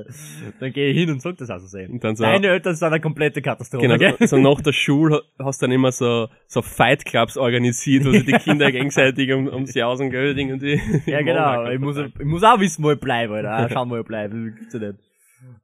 [0.59, 1.91] Dann gehe ich hin und sag das auch so sehen.
[1.91, 3.87] Und dann so, Deine Eltern sind eine komplette Katastrophe.
[3.87, 8.05] genau, so, so nach der Schule hast du dann immer so, so Fight Clubs organisiert,
[8.05, 10.79] wo sich die Kinder gegenseitig um, um sie aus und Gölding und die.
[11.05, 11.69] Ja, genau.
[11.69, 13.49] Ich muss, ich muss auch wissen, wo ich bleibe, Alter.
[13.57, 14.35] Ah, schauen, wo ich bleibe.
[14.51, 14.99] Das gibt's ja nicht.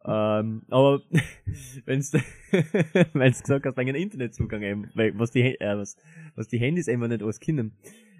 [0.05, 1.01] Ähm, aber
[1.85, 2.11] wenn's,
[3.13, 5.97] wenn's gesagt hast, wegen Internetzugang eben, weil- was die, äh, was,
[6.35, 7.77] was die Handys einfach nicht alles kennen.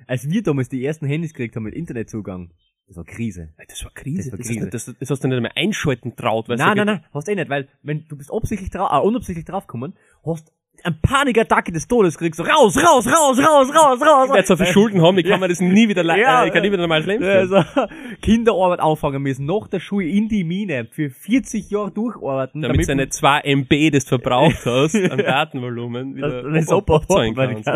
[0.07, 2.51] Als wir damals die ersten Handys gekriegt haben mit Internetzugang,
[2.87, 3.53] das war Krise.
[3.69, 4.31] Das war Krise.
[4.31, 4.69] Das war Krise.
[4.69, 7.35] Das, das, das hast du nicht einmal einschalten traut, weil Nein, nein, nein, hast eh
[7.35, 9.93] nicht, weil wenn du bist absichtlich drauf, äh, unabsichtlich draufgekommen,
[10.25, 10.51] hast
[10.83, 14.25] eine Panikattacke des Todes kriegst, so raus, raus, raus, raus, raus, raus.
[14.27, 16.23] Ich werde so viel Schulden haben, ich kann mir das nie wieder leisten.
[16.23, 16.45] Ja.
[16.45, 17.23] ich kann nie wieder normal leben.
[17.23, 17.63] Also,
[18.21, 23.07] Kinderarbeit auffangen müssen, nach der Schule in die Mine, für 40 Jahre durcharbeiten, damit seine
[23.09, 26.89] 2 MB, das du verbraucht hast, an Datenvolumen, wieder das, das ab-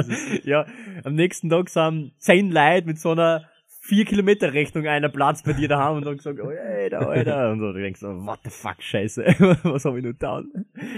[0.10, 0.66] ist- Ja,
[1.04, 3.46] am nächsten Tag sind 10 Leute mit so einer
[3.88, 7.52] 4 Kilometer Rechnung einer Platz bei dir daheim und dann gesagt, oh, Alter, Alter.
[7.52, 9.24] Und so, du denkst so, what the fuck, scheiße,
[9.64, 10.52] was habe ich nur getan?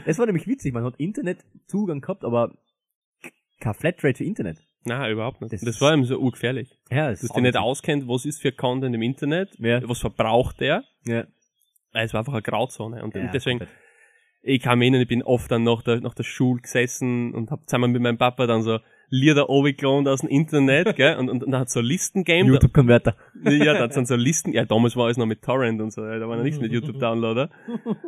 [0.06, 2.54] Das war nämlich witzig, man hat Internetzugang gehabt, aber
[3.60, 4.58] kein Flatrate für Internet.
[4.86, 5.54] Nein, überhaupt nicht.
[5.54, 6.78] Das Das, war ihm so urgefährlich.
[6.90, 9.88] Ja, das Dass du nicht auskennt, was ist für Content im Internet, Ja.
[9.88, 10.84] was verbraucht der.
[11.06, 11.26] Ja.
[11.94, 13.04] Es war einfach eine Grauzone.
[13.04, 13.78] Und Ja, deswegen, komplett.
[14.42, 17.52] ich kann mich erinnern, ich bin oft dann nach der, nach der Schule gesessen und
[17.52, 21.44] hab zusammen mit meinem Papa dann so Lieder runtergeladen aus dem Internet, gell, und, und,
[21.44, 22.48] und dann hat so Listen gegeben.
[22.48, 23.16] da- YouTube-Konverter.
[23.44, 26.20] Ja, da sind so Listen, ja, damals war es noch mit Torrent und so, ja,
[26.20, 27.50] da war noch nichts mit YouTube-Downloader.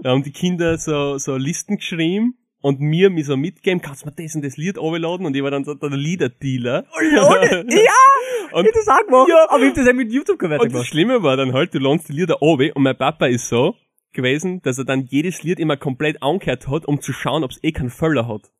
[0.03, 4.07] Da haben die Kinder so, so Listen geschrieben und mir mich so mitgeben, kannst du
[4.09, 5.25] mir das und das Lied runterladen?
[5.25, 6.85] Und ich war dann so der Liederdealer.
[6.95, 8.53] Ohne, ja!
[8.53, 9.29] Und- ich hab das auch gemacht.
[9.29, 9.45] Ja.
[9.49, 10.87] Aber ich hab das auch mit YouTube-Konverter Und das gemacht.
[10.87, 13.75] Schlimme war dann halt, du landst die Lieder runter und mein Papa ist so
[14.13, 17.63] gewesen, dass er dann jedes Lied immer komplett angehört hat, um zu schauen, ob es
[17.63, 18.51] eh keinen Völler hat.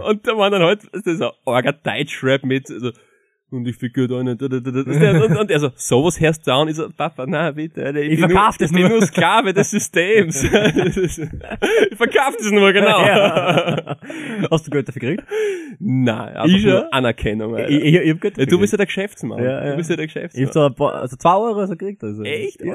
[0.00, 2.92] Und da war dann halt so arger Deutschrap mit, also,
[3.54, 6.68] und ich fick da nicht, und, und er so, sowas hörst du an?
[6.68, 8.98] Ich so, Papa, nein, bitte, Alter, Ich nur- verkauf das ich bin nur.
[8.98, 10.44] nur Sklave des Systems.
[11.90, 13.00] Ich verkauf das nur, genau.
[13.06, 13.96] Ja.
[14.50, 15.24] Hast du Geld dafür gekriegt?
[15.78, 17.68] Nein, einfach Ich nur Anerkennung, Alter.
[17.70, 19.42] Ich, ich, ich hab Geld dafür du bist ja der Geschäftsmann.
[19.42, 19.70] Ja, ja.
[19.72, 20.52] Du bist ja der Ich hab Geschäftsmann.
[20.52, 22.22] so ein paar, also zwei Euro so gekriegt, also.
[22.22, 22.60] Echt?
[22.60, 22.66] Ja.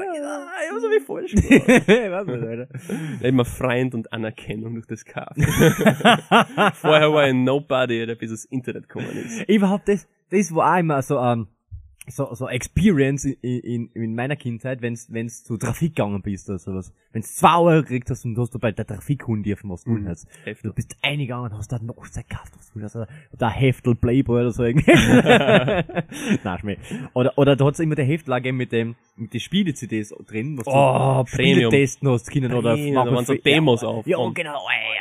[0.64, 1.82] ich hab so wie falsch gemacht.
[1.88, 2.68] ich weiß nicht, Alter.
[3.22, 5.34] Immer Freund und Anerkennung durch das Kauf.
[6.74, 9.48] Vorher war ich ein Nobody, der bis das Internet gekommen ist.
[9.48, 11.48] Überhaupt das, das war auch immer so, ähm,
[12.08, 16.58] so, so Experience in, in, in meiner Kindheit, wenn's, wenn's zu Trafik gegangen bist oder
[16.58, 16.92] sowas.
[17.12, 19.90] Wenn's zwei Euro gekriegt hast und du hast du bei der Trafikhund dürfen, was du
[19.90, 20.08] Mhm.
[20.08, 20.26] hast.
[20.44, 20.62] Heftig.
[20.62, 23.06] Du bist eingegangen und hast da noch Zeit gekauft, was du willst, oder
[23.38, 24.90] da Heftel Playboy oder so irgendwie.
[26.42, 26.78] Nein, Schmäh.
[27.14, 30.66] Oder, oder da hat's immer der Heftel gegeben mit dem, mit den Spiele-CDs drin, was
[30.66, 34.06] Oh, du Spiele testen hast können oder machen waren so Demos ja, auf.
[34.06, 34.98] Ja, genau, ey,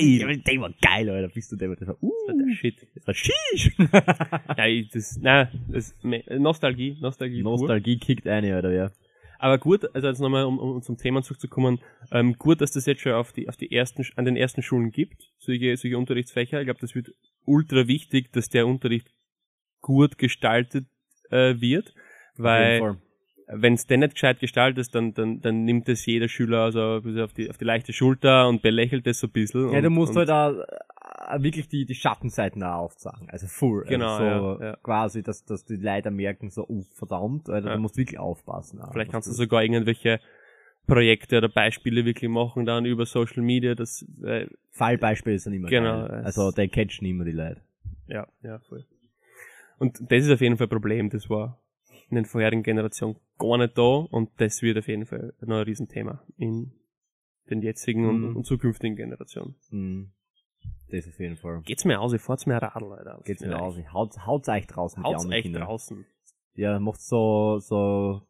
[0.00, 1.06] ja, der war, Geil.
[1.08, 2.86] war Alter, bist du der, das war, uh, Der Shit.
[2.94, 4.56] das war.
[4.58, 7.42] Ja, ich, das, nein, das, me- Nostalgie, Nostalgie.
[7.42, 7.52] pur.
[7.52, 8.90] Nostalgie kickt eine, oder ja.
[9.38, 11.80] Aber gut, also jetzt nochmal, um, um zum Thema zurückzukommen,
[12.12, 14.90] ähm, gut, dass das jetzt schon auf die, auf die ersten, an den ersten Schulen
[14.90, 16.60] gibt, solche, solche Unterrichtsfächer.
[16.60, 17.10] Ich glaube, das wird
[17.44, 19.12] ultra wichtig, dass der Unterricht
[19.80, 20.86] gut gestaltet
[21.30, 21.92] äh, wird,
[22.36, 22.96] weil
[23.46, 26.80] wenn es denn nicht gescheit gestaltet ist, dann, dann, dann nimmt es jeder Schüler also
[27.24, 29.70] auf die, auf die leichte Schulter und belächelt es so ein bisschen.
[29.70, 33.28] Ja, und, du musst halt auch äh, wirklich die, die Schattenseiten auch aufzeigen.
[33.30, 33.84] Also full.
[33.86, 34.24] Genau, Also
[34.56, 34.76] so ja, ja.
[34.82, 37.74] quasi, dass, dass die Leider merken, so, oh, verdammt, Alter, Ja.
[37.76, 38.80] du musst wirklich aufpassen.
[38.80, 40.20] auch, Vielleicht kannst du sogar irgendwelche
[40.86, 46.06] Projekte oder Beispiele wirklich machen dann über Social Media, das, äh, Fallbeispiele sind immer Genau,
[46.08, 46.22] geil.
[46.24, 47.60] Also, die catchen immer die Leute.
[48.06, 48.84] ja, ja, voll.
[49.78, 51.58] Und das ist auf jeden Fall ein Problem, das war
[52.10, 55.62] in den vorherigen Generationen gar nicht da und das wird auf jeden Fall noch ein
[55.64, 56.72] Riesenthema in
[57.50, 58.36] den jetzigen und, Mhm.
[58.36, 59.54] und zukünftigen Generationen.
[59.70, 60.12] Mhm.
[60.90, 61.60] Das auf jeden Fall.
[61.64, 63.20] Geht's mir aus, ich fahrt's mir Radl, Alter.
[63.24, 63.76] Geht's mir aus.
[63.92, 65.62] Haut, haut's euch draußen Haut's anderen echt Kindern.
[65.64, 66.06] draußen.
[66.54, 68.22] Ja, macht so, so,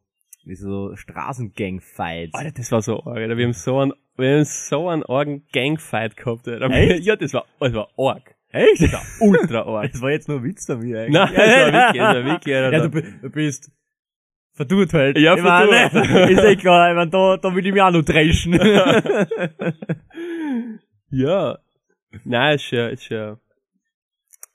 [0.43, 2.33] wie so Straßengang-Fights.
[2.33, 3.37] Alter, das war so arg, Alter.
[3.37, 6.69] Wir haben so einen, wir haben so einen argen Gangfight gehabt, Alter.
[6.71, 7.03] Echt?
[7.05, 8.35] Ja, das war, das war arg.
[8.49, 8.81] Echt?
[8.81, 9.91] Das war ultra arg.
[9.93, 11.13] Das war jetzt nur ein Witz von mir eigentlich.
[11.13, 12.77] Nein, das war wirklich, das war wirklich, Alter.
[12.77, 13.71] Ja, du, du bist
[14.55, 15.17] verdurrt halt.
[15.17, 15.85] Ja, ich meine,
[16.31, 18.53] ist eh klar, ich meine, da, da will ich mich auch noch dreschen.
[21.15, 21.59] Ja.
[22.25, 23.37] Nein, ist schon, ist schon,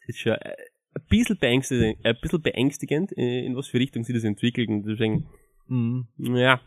[0.06, 0.56] ist schon äh,
[0.94, 4.82] ein bisschen beängstigend, ein bisschen beängstigend, äh, in was für Richtung sich das entwickelt und
[4.82, 5.28] deswegen,
[5.68, 6.08] mhm.
[6.18, 6.60] ja,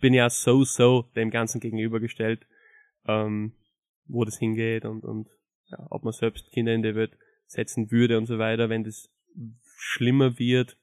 [0.00, 2.46] bin ja so, so dem Ganzen gegenübergestellt,
[3.06, 3.54] ähm,
[4.06, 5.28] wo das hingeht und, und,
[5.70, 9.10] ja, ob man selbst Kinder in die Welt setzen würde und so weiter, wenn das
[9.76, 10.76] schlimmer wird.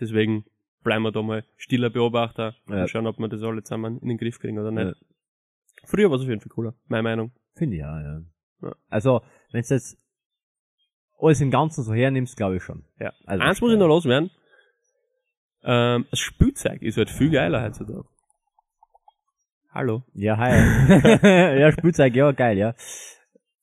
[0.00, 0.44] Deswegen
[0.88, 2.80] bleiben wir da mal stiller Beobachter Ja.
[2.80, 4.86] und schauen, ob wir das alle zusammen in den Griff kriegen oder nicht.
[4.86, 5.06] Ja.
[5.84, 7.30] Früher war es auf jeden Fall cooler, meine Meinung.
[7.56, 8.22] Finde ich ja, ja.
[8.62, 8.74] Ja.
[8.88, 9.20] Also,
[9.52, 9.98] wenn du jetzt
[11.20, 12.84] alles im Ganzen so hernimmst, glaube ich schon.
[12.98, 13.12] Ja.
[13.26, 14.30] Also, Eins muss ich noch loswerden.
[15.62, 18.04] Ähm, das Spielzeug ist halt viel geiler heutzutage.
[19.70, 20.04] Hallo.
[20.14, 20.52] Ja, hi.
[21.60, 22.74] ja, Spielzeug, ja, geil, ja.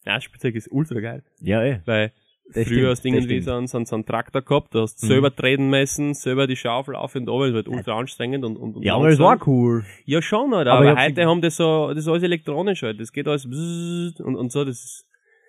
[0.05, 1.23] Ja, Spielzeug ist ultra geil.
[1.39, 1.81] Ja, eh.
[1.85, 2.13] Weil
[2.53, 4.75] Das früher stimmt, hast du irgendwie das so einen, so, einen, so einen Traktor gehabt,
[4.75, 5.09] da hast du Mhm.
[5.09, 8.75] selber treten müssen, selber die Schaufel auf und runter, das wird ultra anstrengend und, und,
[8.75, 9.83] und Ja, aber das war cool.
[10.05, 12.99] Ja, schon, halt, Aber aber, ich heute haben das so, das ist alles elektronisch halt,
[12.99, 15.05] das geht alles und, und so, das ist,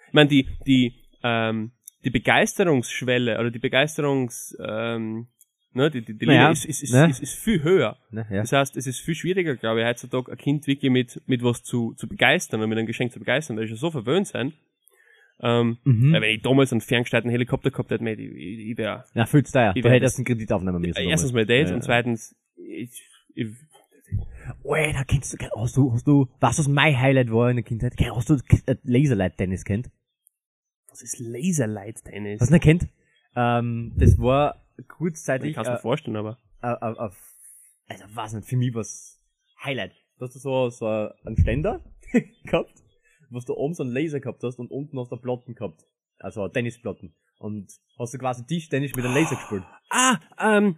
[0.08, 1.72] ich meine, die, die, ähm,
[2.04, 5.26] die Begeisterungsschwelle oder die Begeisterungs, ähm,
[5.74, 7.10] ne, die, die, die Naja, ist, ist, ist, ne?
[7.10, 7.98] ist, ist viel höher.
[8.10, 8.40] Ne, ja.
[8.40, 11.62] Das heißt, es ist viel schwieriger, glaube ich, heutzutage ein Kind wirklich mit, mit was
[11.62, 13.56] zu, zu begeistern und mit einem Geschenk zu begeistern.
[13.56, 14.54] Da ist ja so verwöhnt sein.
[15.40, 16.12] Ähm, Mhm.
[16.12, 19.52] Weil wenn ich damals einen ferngesteuerten Helikopter gehabt hätte, ich, ich, ich wäre Na, fühlt's
[19.52, 19.72] da ja.
[19.74, 21.02] Ich Du hättest einen Kredit aufnehmen müssen.
[21.02, 23.02] erstens mal das Ja, und zweitens, ich,
[23.34, 23.48] ich,
[24.64, 27.64] Ey, da kennst du, hast du, hast du, du, was mein Highlight war in der
[27.64, 27.94] Kindheit?
[28.14, 28.34] Hast du
[28.66, 29.90] äh, Laserlight-Tennis kennt?
[30.88, 32.38] was ist Laserlight-Tennis?
[32.38, 32.86] Du nicht kennt?
[33.34, 36.38] Ähm, das war Ich kurzzeitig, kann es mir äh, vorstellen, aber.
[36.62, 37.10] äh, äh, äh,
[37.88, 39.20] also, weiß nicht, für mich was
[39.62, 39.92] Highlight.
[40.18, 41.84] Du hast so, so einen Ständer
[42.44, 42.72] gehabt,
[43.30, 45.84] was du oben so einen Laser gehabt hast und unten hast du Platten gehabt.
[46.18, 47.14] Also Tennisplatten.
[47.38, 49.64] Und hast du quasi Tischtennis mit einem Laser gespielt.
[49.90, 50.76] Ah, ähm,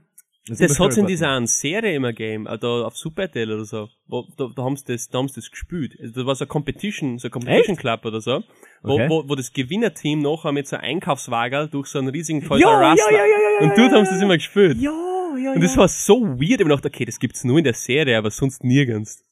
[0.48, 3.64] das immer hat's in dieser einen Serie immer gegeben, äh, da auf Super RTL oder
[3.64, 3.88] so.
[4.06, 5.94] Wo, da, da haben sie das, da das gespielt.
[6.00, 8.42] Also, das war so ein Competition, so ein Competition Club oder so.
[8.82, 9.08] Wo, Okay.
[9.08, 12.80] wo, wo das Gewinnerteam nachher mit so einem Einkaufswagen durch so einen riesigen Toys Ja,
[12.80, 14.78] R Us ja, ja, ja, ja, Und dort ja, haben sie das immer gespielt.
[14.78, 14.90] Ja,
[15.36, 16.60] ja, Und das war so weird.
[16.60, 19.24] Ich gedacht, okay, das gibt's nur in der Serie, aber sonst nirgends.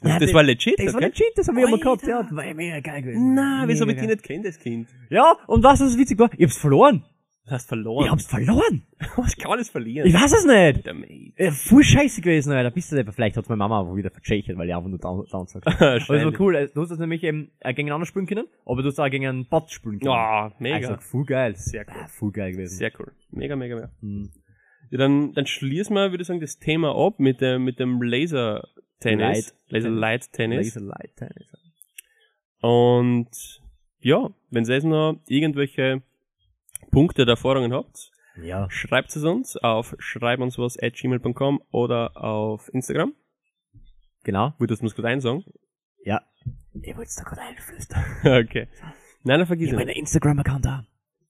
[0.00, 1.06] Also Ja, das das- war legit, Das war okay?
[1.06, 2.22] legit, das haben wir immer gehabt, ja.
[2.22, 3.34] Das war ja mega geil gewesen.
[3.34, 4.88] Na, wieso hab ich die nicht kennt, das Kind?
[5.10, 6.30] Ja, und was was witzig war?
[6.36, 7.04] Ich hab's verloren.
[7.46, 8.04] Du hast verloren.
[8.04, 8.82] Ich hab's verloren.
[9.16, 10.06] Was kann alles verlieren?
[10.06, 10.84] Ich weiß es nicht.
[10.84, 11.32] Der Mate.
[11.36, 12.70] Äh, voll scheiße gewesen, Alter.
[12.70, 15.24] Bist du nicht, vielleicht hat's meine Mama aber wieder vertschächert, weil ich einfach nur down,
[15.32, 15.78] down gesagt habe.
[16.06, 16.54] Aber es war cool.
[16.56, 19.26] äh, Du hast das nämlich eben äh, gegeneinander spielen können, aber du hast auch gegen
[19.26, 20.10] einen Bot spielen können.
[20.12, 20.76] Ja, mega.
[20.88, 21.54] Also, voll geil.
[21.56, 21.94] Sehr cool.
[21.98, 22.76] Ah, voll geil gewesen.
[22.76, 23.12] Sehr cool.
[23.30, 23.90] Mega, mega, mega.
[24.02, 24.28] Mhm.
[24.90, 27.98] Ja, dann, dann schließen wir, würde ich sagen, das Thema ab mit dem, mit dem
[29.02, 29.54] Laser-Tennis.
[29.68, 30.74] Light- Laser-Light-Tennis.
[30.74, 31.46] Laser Light Tennis.
[32.60, 33.28] Und
[34.00, 36.02] ja, wenn ihr jetzt noch irgendwelche
[36.90, 38.10] Punkte oder Erfahrungen habt,
[38.42, 38.68] Ja.
[38.70, 43.14] schreibt es uns auf schreibunswas at gmail.com oder auf Instagram.
[44.24, 44.54] Genau.
[44.58, 45.44] Würdest du mir kurz einsagen?
[46.04, 46.22] Ja.
[46.74, 48.04] Ich wollte es da gerade einflüstern.
[48.44, 48.68] okay.
[49.24, 49.98] Nein, dann vergiss Ich ich meine nicht.
[49.98, 50.86] Instagram-Account da.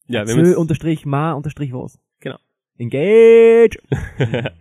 [0.07, 1.99] Ja, wir Zö haben unterstrich ma unterstrich was.
[2.21, 2.39] Genau.
[2.79, 3.79] Engage!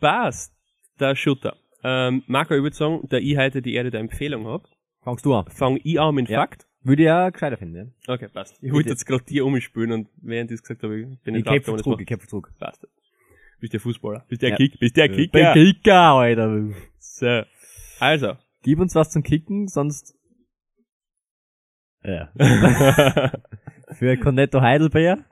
[0.00, 0.52] Passt.
[0.98, 1.56] Der Shooter.
[1.84, 4.68] Ähm, Marco, ich würde sagen, da ich heute die Erde der Empfehlung habe,
[5.02, 5.46] Fangst du an.
[5.50, 6.40] fange ich an mit Ja.
[6.40, 6.66] Fakt.
[6.84, 8.12] Würde ich ja gescheiter finden, ja.
[8.14, 8.58] Okay, passt.
[8.60, 11.44] Ich wollte jetzt gerade dir umspielen und während ich es gesagt habe, bin ich Ich
[11.44, 12.52] kämpfe draufgekommen, das zurück, macht- ich kämpfe zurück.
[12.58, 12.88] Passt.
[13.60, 14.24] Bist der Fußballer.
[14.28, 14.56] Bist der Ja.
[14.56, 14.78] Kick.
[14.80, 15.12] Bist der Ja.
[15.14, 15.38] Kicker.
[15.38, 16.70] Der Kicker, Alter.
[16.98, 17.42] So.
[18.00, 18.36] Also.
[18.64, 20.16] Gib uns was zum Kicken, sonst.
[22.04, 22.32] Ja.
[23.94, 25.24] Für Cornetto Heidelbeer.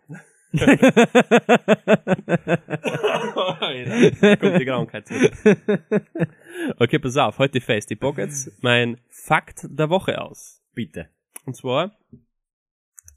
[4.40, 5.32] Kommt die Krankheit zurück.
[6.78, 7.90] Okay, pass auf, heute fest.
[7.90, 10.62] Ich pack jetzt mein Fakt der Woche aus.
[10.74, 11.08] Bitte.
[11.46, 11.92] Und zwar,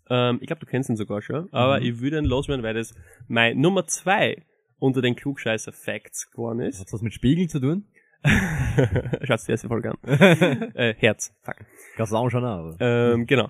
[0.10, 1.86] ähm, ich glaube, du kennst ihn sogar schon, aber Mhm.
[1.86, 2.94] ich würde ihn loswerden, weil das
[3.28, 4.44] mein Nummer zwei
[4.80, 6.80] unter den Klugscheißer Facts geworden ist.
[6.80, 7.86] Hat was mit Spiegeln zu tun?
[9.24, 9.98] Schaut's dir erste Folge an.
[10.76, 11.56] äh, Herz, fuck.
[11.98, 12.78] Kannst du auch schon an, aber.
[12.80, 13.50] Ähm, genau.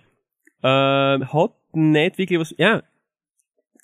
[0.64, 2.82] Ähm, hat nicht wirklich was, ja,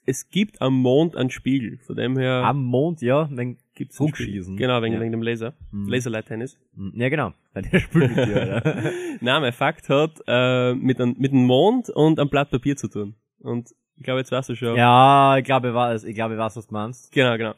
[0.06, 3.98] es gibt am Mond einen Spiegel, von dem her Am Mond, ja, dann gibt's.
[3.98, 4.56] Spiegel.
[4.56, 5.00] Genau, wegen, Ja.
[5.02, 5.54] wegen dem Laser.
[5.72, 5.88] Mhm.
[5.88, 6.58] Laserlight-Tennis.
[6.94, 7.34] Ja, genau.
[7.56, 8.62] Der spielt mit dir.
[9.22, 12.88] Nein, mein Fakt hat äh, mit, einem- mit dem Mond und einem Blatt Papier zu
[12.88, 13.16] tun.
[13.40, 14.76] Und ich glaube, jetzt weißt du schon.
[14.78, 17.12] Ja, ich glaube, ich weiß, ich glaube, ich weiß, was du meinst.
[17.12, 17.54] Genau, genau.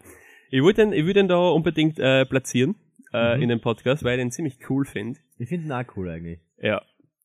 [0.50, 2.76] Ich würde den, ich würd den da unbedingt äh, platzieren
[3.14, 3.44] äh, Mhm.
[3.44, 5.20] in dem Podcast, weil ich den ziemlich cool finde.
[5.38, 6.40] Ich finde ihn auch cool eigentlich.
[6.62, 6.82] Ja.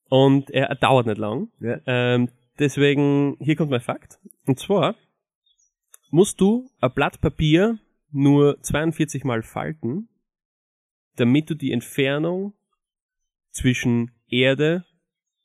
[0.09, 1.49] Und er, er dauert nicht lang.
[1.61, 1.79] Ja.
[1.87, 4.19] Ähm, deswegen, hier kommt mein Fakt.
[4.47, 4.95] Und zwar
[6.17, 7.79] musst du ein Blatt Papier
[8.11, 10.09] nur 42 Mal falten,
[11.17, 12.55] damit du die Entfernung
[13.51, 14.87] zwischen Erde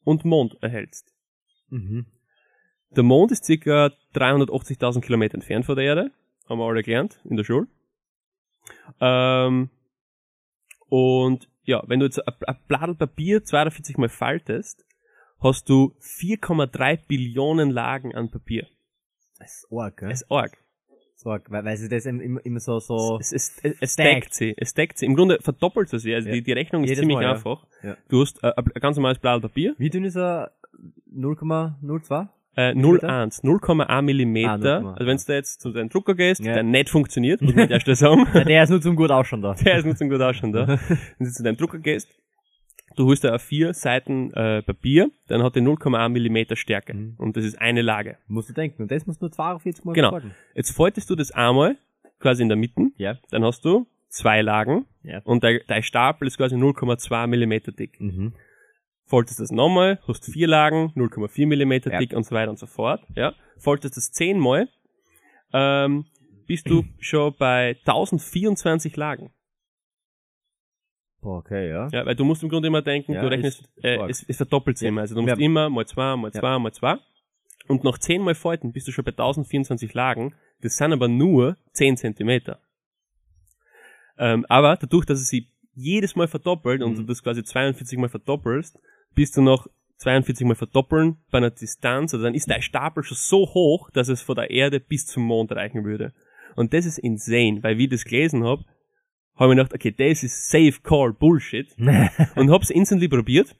[0.05, 1.13] und Mond erhältst.
[1.67, 2.05] Mhm.
[2.95, 6.11] Der Mond ist circa 380.000 Kilometer entfernt von der Erde.
[6.47, 7.67] Haben wir alle gelernt in der Schule.
[9.01, 9.71] Ähm,
[10.87, 14.85] und ja, wenn du jetzt ein ein Blatt Papier 42 mal faltest,
[15.41, 18.69] hast du 4,3 Billionen Lagen an Papier.
[19.37, 20.09] Das ist arg, gell?
[20.09, 20.60] Das ist arg.
[21.29, 24.53] Arg, weil, weil sie das immer, immer so, so, Es, es, es, stackt sie.
[24.57, 25.05] Es stackt sie.
[25.05, 26.13] Im Grunde verdoppelt sie.
[26.15, 26.33] Also Ja.
[26.35, 27.31] die, die Rechnung ist Jedes ziemlich Mal, ja.
[27.33, 27.65] einfach.
[27.83, 27.95] Ja.
[28.09, 29.75] Du hast äh, ein ganz normales Blatt Papier.
[29.77, 30.51] wie dünn ist er?
[31.15, 32.27] 0,02?
[32.57, 33.07] Äh, Millimeter?
[33.07, 34.51] 0,1, 0,1 Millimeter.
[34.51, 36.53] Ah, 0,1, also wenn du jetzt zu deinem Drucker gehst, Ja.
[36.55, 38.25] der nicht funktioniert, muss man erst sagen.
[38.45, 39.53] Der ist nur zum gut ausschauen da.
[39.53, 40.67] Der ist nicht so gut ausschauen da.
[40.67, 42.09] Wenn du zu deinem Drucker gehst,
[42.95, 46.93] du holst da auf vier Seiten äh, Papier, dann hat der 0,1 Millimeter Stärke.
[46.93, 47.15] Mhm.
[47.17, 48.17] Und das ist eine Lage.
[48.27, 48.83] Musst du denken.
[48.83, 50.11] Und das musst du nur 42 Mal Genau.
[50.11, 50.35] falten.
[50.55, 51.77] Jetzt faltest du das einmal,
[52.19, 53.17] quasi in der Mitte, Ja.
[53.31, 55.21] dann hast du zwei Lagen Ja.
[55.23, 57.99] und dein, dein Stapel ist quasi 0,2 Millimeter dick.
[57.99, 58.33] Mhm.
[59.05, 61.99] Faltest das nochmal, hast vier Lagen, 0,4 Millimeter Ja.
[61.99, 63.01] dick und so weiter und so fort.
[63.15, 63.33] Ja.
[63.57, 64.69] Faltest das zehnmal,
[65.53, 66.05] ähm,
[66.47, 69.31] bist du schon bei 1024 Lagen.
[71.21, 71.87] Boah, okay, ja.
[71.91, 74.37] Ja, weil du musst im Grunde immer denken, Ja, du rechnest, ist äh, es, es
[74.37, 74.89] verdoppelt sich Ja.
[74.89, 75.01] immer.
[75.01, 75.43] Also du musst Ja.
[75.43, 76.39] immer mal zwei, mal Ja.
[76.39, 76.97] zwei, mal zwei.
[77.67, 80.33] Und nach zehnmal Falten bist du schon bei 1024 Lagen.
[80.61, 82.59] Das sind aber nur 10 Zentimeter.
[84.17, 86.95] Ähm, aber dadurch, dass es sich jedes Mal verdoppelt und Mhm.
[86.97, 88.79] du das quasi 42 Mal verdoppelst,
[89.15, 89.67] bist du nach
[89.97, 94.07] 42 mal verdoppeln bei einer Distanz, also dann ist der Stapel schon so hoch, dass
[94.09, 96.11] es von der Erde bis zum Mond reichen würde.
[96.55, 98.59] Und das ist insane, weil wie ich das gelesen hab,
[99.41, 101.67] habe ich mir gedacht, okay, das ist safe call Bullshit
[102.35, 103.55] und hab's instantly probiert.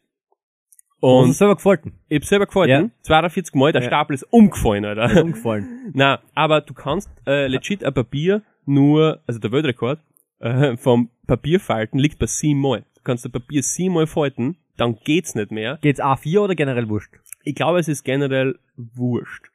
[1.00, 1.94] Und Und selber gefallen.
[2.10, 2.90] ich hab's selber gefallen, Ja.
[3.02, 3.88] 42 Mal, der Ja.
[3.88, 5.24] Stapel ist umgefallen, Ist Alter.
[5.24, 5.92] umgefallen.
[5.96, 10.00] Na, aber du kannst äh, legit ein Papier nur, also der Weltrekord
[10.40, 12.86] äh, vom Papierfalten liegt bei siebenmal.
[12.96, 15.80] Du kannst das Papier siebenmal falten, dann geht's nicht mehr.
[15.82, 17.14] Geht's A4 oder generell wurscht?
[17.44, 19.48] Ich glaube, es ist generell wurscht,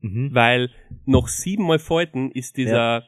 [0.00, 0.30] Mhm.
[0.34, 0.70] weil
[1.04, 3.04] noch siebenmal falten ist dieser,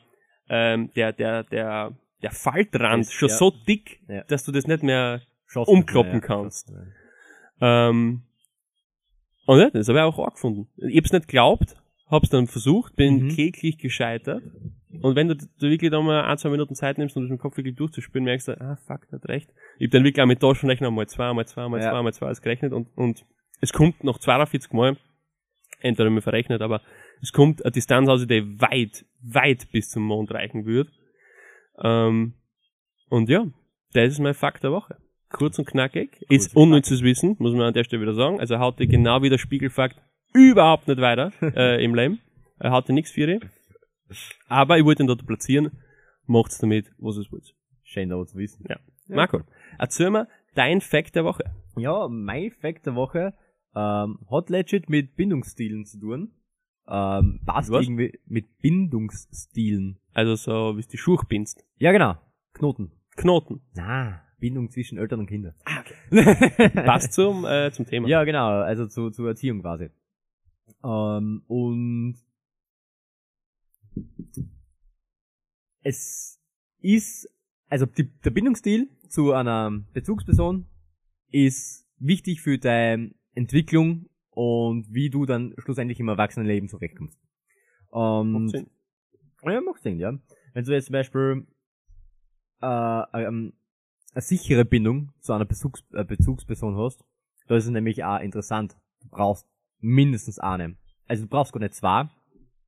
[0.48, 3.36] ähm, der, der, der, der Faltrand Ist- schon ja.
[3.36, 4.22] so dick, Ja.
[4.24, 6.72] dass du das nicht mehr Schaffst Umkloppen mehr, kannst.
[7.60, 8.22] Ähm,
[9.46, 10.68] und ja, das habe ich auch angefunden.
[10.76, 11.76] Ich hab's nicht geglaubt,
[12.10, 13.28] hab's dann versucht, bin Mhm.
[13.30, 14.42] kläglich gescheitert.
[15.00, 17.38] Und wenn du, du wirklich da mal ein, zwei Minuten Zeit nimmst, um das im
[17.38, 19.50] Kopf wirklich durchzuspielen, merkst du, ah, fuck, hat recht.
[19.78, 21.90] Ich hab dann wirklich auch mit Taschenrechner mal zwei, mal zwei, mal Ja.
[21.90, 23.24] zwei, mal zwei ausgerechnet und, und
[23.60, 24.96] es kommt noch 42 Mal,
[25.80, 26.80] entweder mir verrechnet, aber
[27.22, 30.88] es kommt eine Distanz aus, die weit, weit bis zum Mond reichen wird.
[31.82, 32.34] Ähm,
[33.08, 33.46] und ja,
[33.92, 34.96] das ist mein Fakt der Woche.
[35.30, 36.24] Kurz und knackig.
[36.30, 38.40] ist und unnützes Wissen, muss man an der Stelle wieder sagen.
[38.40, 40.00] Also haut dir genau wie der Spiegelfakt
[40.32, 42.20] überhaupt nicht weiter äh, im Leben.
[42.58, 43.42] Er hatte nichts für dich.
[44.48, 45.72] Aber ich wollte ihn dort platzieren.
[46.26, 47.54] Macht's damit, was es wollt.
[47.82, 48.64] Schön, da zu wissen.
[48.68, 48.78] Ja.
[49.08, 49.40] Marco,
[49.78, 51.44] erzähl mir dein Fact der Woche.
[51.76, 53.34] Ja, mein Fact der Woche
[53.74, 56.32] ähm, hat legit mit Bindungsstilen zu tun.
[56.90, 57.84] Ähm, passt Was?
[57.84, 59.98] irgendwie mit Bindungsstilen.
[60.14, 61.64] Also so, wie du die Schuhe bindst.
[61.76, 62.16] Ja, genau.
[62.54, 62.92] Knoten.
[63.16, 63.60] Knoten.
[63.74, 65.54] Na, Bindung zwischen Eltern und Kindern.
[65.64, 66.68] Ah, okay.
[66.84, 68.08] Passt zum, äh, zum Thema.
[68.08, 69.90] Ja, genau, also zu, zur Erziehung quasi.
[70.84, 72.16] Ähm, und
[75.82, 76.40] es
[76.80, 77.28] ist,
[77.68, 80.66] also die, der Bindungsstil zu einer Bezugsperson
[81.30, 84.08] ist wichtig für deine Entwicklung
[84.38, 87.18] und wie du dann schlussendlich im Erwachsenenleben zurechtkommst.
[87.90, 88.70] Und Macht Sinn.
[89.42, 90.12] ja, macht Sinn, ja.
[90.54, 91.44] Wenn du jetzt zum Beispiel
[92.62, 93.52] äh, ähm,
[94.14, 97.04] eine sichere Bindung zu einer Bezugs äh, Bezugsperson hast,
[97.48, 98.76] da ist es nämlich auch interessant.
[99.02, 99.44] Du brauchst
[99.80, 100.76] mindestens eine.
[101.08, 102.08] Also du brauchst gar nicht zwei,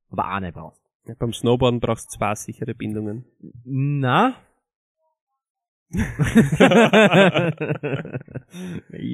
[0.09, 0.83] aber eine brauchst.
[1.05, 3.23] Ja, beim Snowboarden brauchst du zwei sichere Bindungen.
[3.63, 4.35] Na?
[5.93, 6.03] Ich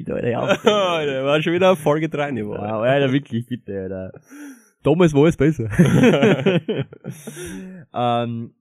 [0.04, 2.54] da, der der war schon wieder Folge 3 Niveau.
[2.54, 4.12] Ja, Alter, wirklich, bitte, Alter.
[4.82, 5.68] Damals war es besser.
[7.92, 8.54] ähm,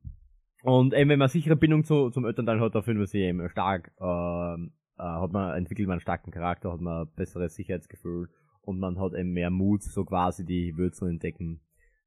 [0.64, 3.48] und eben, wenn man sichere Bindung zu, zum Elternteil hat, da fühlt man sich eben
[3.50, 8.30] stark, ähm, äh, hat man, entwickelt man einen starken Charakter, hat man ein besseres Sicherheitsgefühl
[8.62, 11.62] und man hat eben mehr Mut, so quasi die zu entdecken,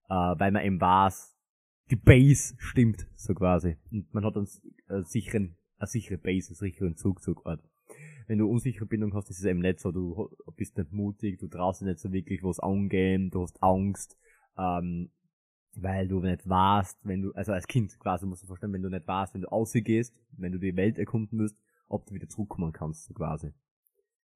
[0.08, 1.36] äh, weil man eben weiß,
[1.90, 3.76] die Base stimmt, so quasi.
[3.90, 4.48] Und man hat einen
[4.88, 7.62] äh, sicheren, eine sichere Base, einen sicheren Zugzugort
[8.30, 11.48] wenn du unsichere Bindung hast, ist es eben nicht so, du bist nicht mutig, du
[11.48, 14.16] traust dir nicht so wirklich was angehen, du hast Angst,
[14.56, 15.10] ähm,
[15.74, 18.88] weil du nicht weißt, wenn du, also als Kind quasi musst du vorstellen, wenn du
[18.88, 21.56] nicht weißt, wenn du ausgehst, wenn du die Welt erkunden musst,
[21.88, 23.52] ob du wieder zurückkommen kannst, so quasi.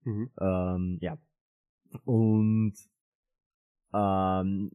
[0.02, 0.28] Mhm.
[0.40, 1.16] Ähm, ja.
[2.04, 2.74] Und
[3.92, 4.72] ähm,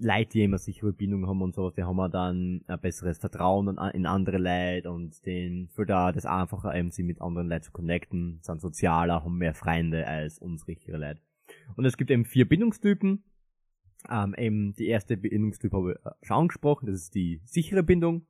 [0.00, 4.06] Leute, die immer sichere Bindung haben und sowas, die haben dann ein besseres Vertrauen in
[4.06, 8.38] andere Leute und den für da das einfacher eben sie mit anderen Leuten zu connecten,
[8.42, 11.20] sind sozialer, haben mehr Freunde als unsichere Leute.
[11.76, 13.22] Und es gibt eben vier Bindungstypen.
[14.10, 18.26] Ähm, eben die erste Bindungstyp habe ich äh, schon angesprochen, das ist die sichere Bindung.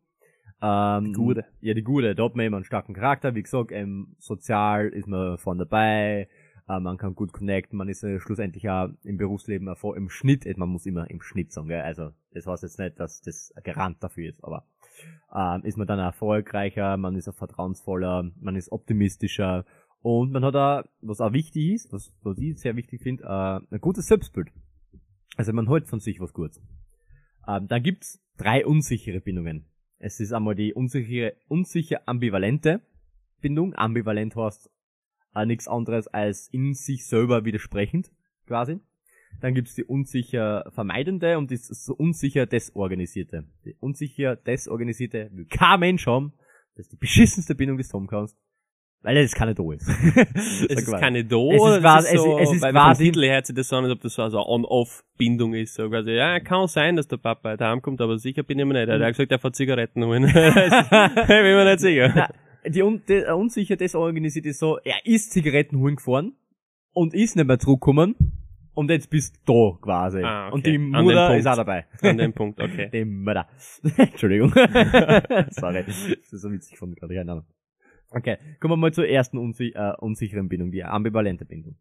[0.61, 1.45] Ähm, Die gute.
[1.61, 2.15] Ja, die gute.
[2.15, 3.35] Da hat man immer einen starken Charakter.
[3.35, 6.29] Wie gesagt, ähm, sozial ist man vorne dabei.
[6.69, 7.77] Äh, man kann gut connecten.
[7.79, 10.47] Man ist äh, schlussendlich auch im Berufsleben erfol- im Schnitt.
[10.47, 11.69] äh, Man muss immer im Schnitt sagen.
[11.69, 11.81] Gell?
[11.81, 14.67] Also das heißt jetzt nicht, dass das Garant dafür ist, aber
[15.35, 16.97] ähm, ist man dann erfolgreicher.
[16.97, 18.31] Man ist auch vertrauensvoller.
[18.41, 19.65] Man ist optimistischer.
[20.01, 23.75] Und man hat auch, was auch wichtig ist, was, was ich sehr wichtig finde, äh,
[23.75, 24.49] ein gutes Selbstbild.
[25.37, 26.63] Also man hält von sich was Gutes.
[27.49, 29.67] Ähm, dann gibt's drei unsichere Bindungen.
[29.99, 32.81] Es ist einmal die unsichere, unsicher ambivalente
[33.41, 33.75] Bindung.
[33.75, 34.71] Ambivalent heißt
[35.35, 38.11] äh, nichts anderes als in sich selber widersprechend,
[38.47, 38.81] quasi.
[39.41, 41.59] Dann gibt's die unsicher vermeidende und die
[41.97, 43.45] unsicher desorganisierte.
[43.65, 46.33] Die unsicher desorganisierte will kein Mensch haben.
[46.75, 48.37] Das ist die beschissenste Bindung, die du haben kannst.
[49.03, 49.87] Weil es keine da ist.
[50.69, 53.05] Es ist keine Do, Es ist quasi- ist so, es ist- es ist weil quasi-
[53.05, 55.75] vom Titel her sich das so als ob das so eine On-Off-Bindung ist.
[55.75, 58.75] So quasi, ja, kann sein, dass der Papa heute heimkommt, aber sicher bin ich mir
[58.75, 58.89] nicht.
[58.89, 60.25] Er hat gesagt, er fährt Zigaretten holen.
[60.25, 62.13] ich bin mir nicht sicher.
[62.15, 62.29] Na,
[62.67, 66.37] die un die, unsicher desorganisiert ist so, er ist Zigaretten holen gefahren
[66.93, 68.15] und ist nicht mehr zurückgekommen
[68.79, 70.23] und jetzt bist du da quasi.
[70.23, 70.55] Ah, okay.
[70.55, 71.87] Und die Mutter ist auch dabei.
[72.01, 72.89] An dem Punkt, okay.
[72.93, 73.49] Die Mutter.
[73.97, 74.51] Entschuldigung.
[75.51, 75.83] Sorry.
[75.85, 77.45] Das ist so witzig von gerade, keine Ahnung.
[78.11, 81.77] Okay, kommen wir mal zur ersten unsi äh, unsicheren Bindung, die ambivalente Bindung.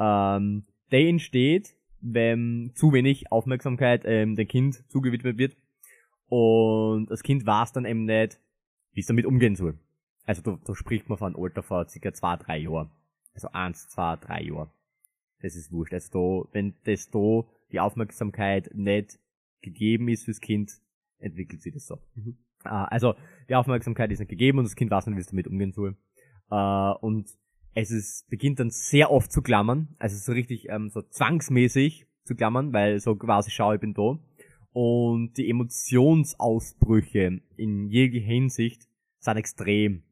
[0.00, 5.56] Ähm, der entsteht, wenn zu wenig Aufmerksamkeit ähm, dem Kind zugewidmet wird
[6.28, 8.40] und das Kind weiß dann eben nicht,
[8.94, 9.78] wie es damit umgehen soll.
[10.24, 12.90] Also da, da spricht man von Alter von circa zwei, drei Jahren.
[13.34, 14.70] Also eins, zwei, drei Jahre.
[15.40, 15.94] Das ist wurscht.
[15.94, 19.18] Also da, wenn das da die Aufmerksamkeit nicht
[19.62, 20.72] gegeben ist fürs Kind,
[21.18, 21.98] entwickelt sich das so.
[22.14, 22.36] Mhm.
[22.64, 23.14] Äh, also
[23.48, 25.96] die Aufmerksamkeit ist nicht gegeben und das Kind weiß nicht, wie es damit umgehen soll.
[26.50, 27.28] Äh, und
[27.74, 32.34] es ist, beginnt dann sehr oft zu klammern, also so richtig ähm, so zwangsmäßig zu
[32.34, 34.18] klammern, weil so quasi schau, ich bin da.
[34.72, 38.86] Und die Emotionsausbrüche in jeglicher Hinsicht
[39.18, 40.02] sind extrem.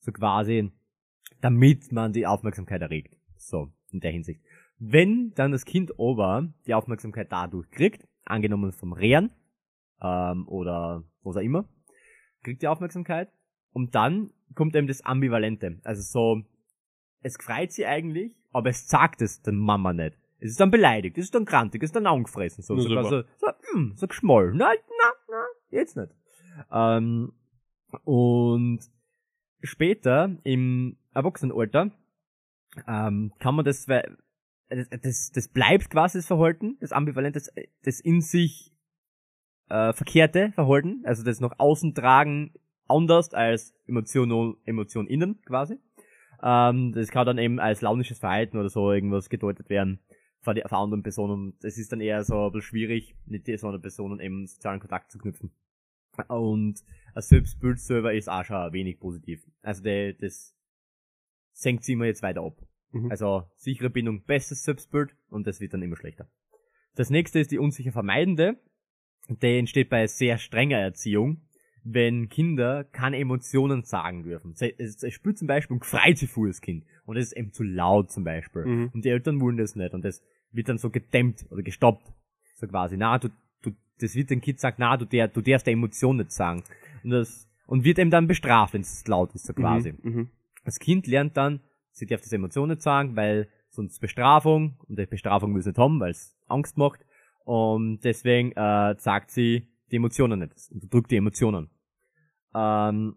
[0.00, 0.70] So quasi,
[1.40, 3.16] damit man die Aufmerksamkeit erregt.
[3.36, 4.40] So, in der Hinsicht.
[4.78, 9.30] Wenn dann das Kind aber die Aufmerksamkeit dadurch kriegt, angenommen vom Rehren,
[10.02, 11.68] ähm, oder was auch immer,
[12.42, 13.30] kriegt die Aufmerksamkeit
[13.72, 15.80] und dann kommt eben das Ambivalente.
[15.84, 16.42] Also so,
[17.22, 20.16] es freut sie eigentlich, aber es sagt es der Mama nicht.
[20.38, 23.22] Es ist dann beleidigt, es ist dann krantig, es ist dann angefressen, so, so, so,
[23.36, 24.56] so, hm, so geschmollen.
[24.56, 26.14] Na, na, na, jetzt nicht.
[26.72, 27.32] Ähm,
[28.04, 28.80] und
[29.62, 31.90] später im Erwachsenenalter
[32.86, 37.52] ähm, kann man das, das, das, das bleibt quasi das Verhalten, das ambivalente, das,
[37.82, 38.72] das in sich
[39.68, 42.52] äh, verkehrte Verhalten, also das nach außen tragen
[42.86, 45.78] anders als Emotion, Emotion innen quasi.
[46.42, 50.00] Ähm, das kann dann eben als launisches Verhalten oder so irgendwas gedeutet werden
[50.40, 51.56] von, von anderen Personen.
[51.60, 55.18] Das ist dann eher so ein bisschen schwierig, mit dieser Personen eben sozialen Kontakt zu
[55.18, 55.52] knüpfen.
[56.28, 56.82] Und
[57.14, 59.42] ein Selbstbild selber ist auch schon wenig positiv.
[59.62, 60.54] Also der, das
[61.52, 62.56] senkt sich immer jetzt weiter ab.
[62.92, 63.10] Mhm.
[63.10, 66.28] Also sichere Bindung, bestes Selbstbild und das wird dann immer schlechter.
[66.96, 68.58] Das nächste ist die unsicher vermeidende.
[69.28, 71.42] Der entsteht bei sehr strenger Erziehung,
[71.84, 74.54] wenn Kinder keine Emotionen sagen dürfen.
[74.78, 76.84] Es, spürt zum Beispiel für das Kind.
[77.04, 78.64] Und es ist eben zu laut zum Beispiel.
[78.64, 78.90] Mhm.
[78.92, 79.94] Und die Eltern wollen das nicht.
[79.94, 82.12] Und das wird dann so gedämmt oder gestoppt.
[82.56, 83.28] So quasi, na, du,
[83.62, 86.64] du, das wird dem Kind sagt, na, du, der, du darfst der Emotion nicht sagen.
[87.04, 89.92] Und das, und wird eben dann bestraft, wenn es laut ist, so quasi.
[89.92, 90.12] Mhm.
[90.12, 90.30] Mhm.
[90.64, 91.60] Das Kind lernt dann,
[91.92, 96.00] sie darf das Emotion nicht sagen, weil sonst Bestrafung, und die Bestrafung sie nicht haben,
[96.00, 97.00] weil es Angst macht.
[97.44, 101.70] Und deswegen äh, sagt sie die Emotionen nicht, unterdrückt die Emotionen.
[102.54, 103.16] Ähm,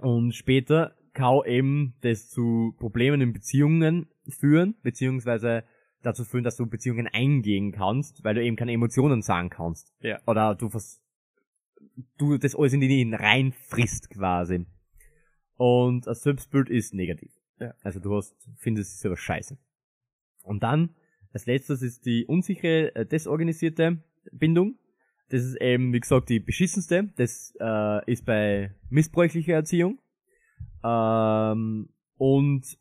[0.00, 5.64] und später kann eben das zu Problemen in Beziehungen führen, beziehungsweise
[6.02, 9.94] dazu führen, dass du Beziehungen eingehen kannst, weil du eben keine Emotionen sagen kannst.
[10.00, 10.18] Ja.
[10.26, 11.00] Oder du vers
[12.18, 14.66] du das alles in die reinfrisst quasi.
[15.56, 17.32] Und das Selbstbild ist negativ.
[17.60, 17.74] Ja.
[17.82, 19.56] Also du hast, findest es selber scheiße.
[20.42, 20.94] Und dann,
[21.32, 24.78] als letztes ist die unsichere, äh, desorganisierte Bindung.
[25.30, 27.12] Das ist eben, wie gesagt, die beschissenste.
[27.16, 29.98] Das äh, ist bei missbräuchlicher Erziehung.
[30.84, 32.78] Ähm, und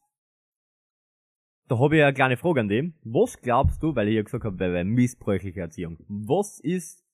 [1.68, 2.94] da habe ich eine kleine Frage an dem.
[3.04, 7.06] Was glaubst du, weil ich ja gesagt habe, bei, bei missbräuchlicher Erziehung, was ist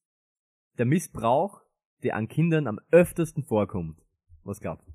[0.78, 1.62] der Missbrauch,
[2.04, 3.98] der an Kindern am öftesten vorkommt?
[4.44, 4.92] Was glaubst du?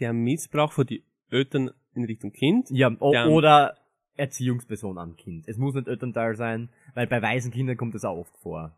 [0.00, 2.70] Der Missbrauch von die Eltern in Richtung Kind.
[2.70, 3.76] Ja, oder
[4.16, 5.48] Erziehungsperson am Kind.
[5.48, 8.76] Es muss nicht Elternteil sein, weil bei weisen Kindern kommt das auch oft vor.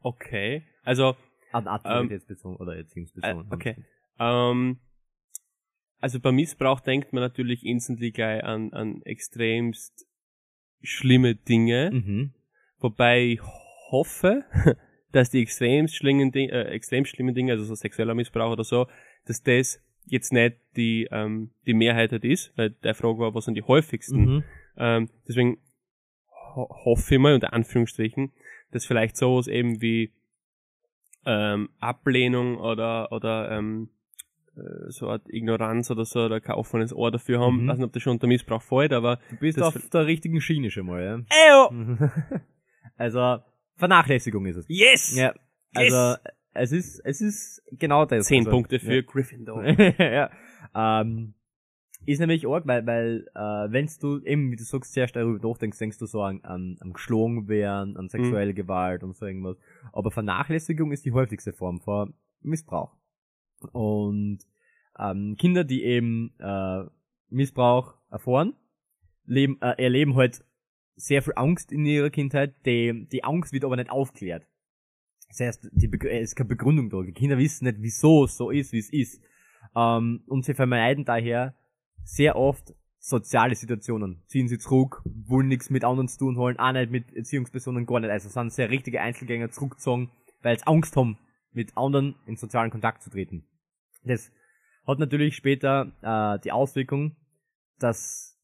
[0.00, 0.64] Okay.
[0.82, 1.16] Also,
[1.52, 3.46] An Autoritätsperson oder Erziehungsperson.
[3.50, 3.76] äh, okay.
[4.18, 4.78] Ähm,
[6.00, 10.06] also bei Missbrauch denkt man natürlich instantly gleich an, an extremst
[10.80, 11.90] schlimme Dinge.
[11.92, 12.34] Mhm.
[12.78, 13.40] Wobei ich
[13.90, 14.44] hoffe,
[15.12, 18.86] dass die extrem schlimmen, Ding, äh, extrem schlimmen Dinge, also so sexueller Missbrauch oder so,
[19.26, 23.44] dass das jetzt nicht die, ähm, die Mehrheit halt ist, weil der Frage war, was
[23.44, 24.20] sind die häufigsten.
[24.20, 24.44] Mhm.
[24.76, 25.58] Ähm, deswegen
[26.54, 28.32] ho hoffe ich mal, unter Anführungsstrichen,
[28.70, 30.12] dass vielleicht sowas eben wie
[31.26, 33.90] ähm, Ablehnung oder, oder ähm,
[34.56, 37.64] äh, so eine Art Ignoranz oder so, oder kein offenes Ohr dafür haben.
[37.64, 37.68] Mhm.
[37.68, 40.70] weiß nicht, ob das schon unter Missbrauch fällt, aber Du bist auf der richtigen Schiene
[40.70, 41.18] schon mal, ja.
[41.28, 41.98] Eyo!
[42.96, 43.38] also,
[43.78, 44.66] Vernachlässigung ist es.
[44.68, 45.16] Yes!
[45.16, 45.34] Ja,
[45.74, 46.16] also,
[46.54, 48.26] es ist, es ist genau das.
[48.26, 49.02] Zehn also, Punkte für Ja.
[49.02, 49.64] Gryffindor.
[49.98, 50.30] ja.
[50.74, 51.34] Ähm,
[52.04, 55.48] ist nämlich arg, weil, weil äh, wenn du eben, wie du sagst, sehr stark darüber
[55.48, 59.58] nachdenkst, denkst du so an, an, an geschlagen werden, an sexuelle Gewalt und so irgendwas.
[59.92, 62.96] Aber Vernachlässigung ist die häufigste Form von Missbrauch.
[63.72, 64.38] Und
[64.98, 66.84] ähm, Kinder, die eben äh,
[67.28, 68.54] Missbrauch erfahren,
[69.24, 70.44] leben, äh, erleben halt
[70.98, 72.54] sehr viel Angst in ihrer Kindheit.
[72.66, 74.46] Die, die Angst wird aber nicht aufklärt.
[75.28, 77.02] Das heißt, die Begr- es ist keine Begründung da.
[77.02, 79.22] Die Kinder wissen nicht, wieso es so ist, wie es ist.
[79.76, 81.54] Ähm, und sie vermeiden daher
[82.04, 84.22] sehr oft soziale Situationen.
[84.26, 88.00] Ziehen sie zurück, wollen nichts mit anderen zu tun haben, auch nicht mit Erziehungspersonen, gar
[88.00, 88.10] nicht.
[88.10, 90.10] Also sind sehr richtige Einzelgänger zurückgezogen,
[90.42, 91.18] weil sie Angst haben,
[91.52, 93.44] mit anderen in sozialen Kontakt zu treten.
[94.04, 94.32] Das
[94.86, 97.16] hat natürlich später äh, die Auswirkung,
[97.78, 98.37] dass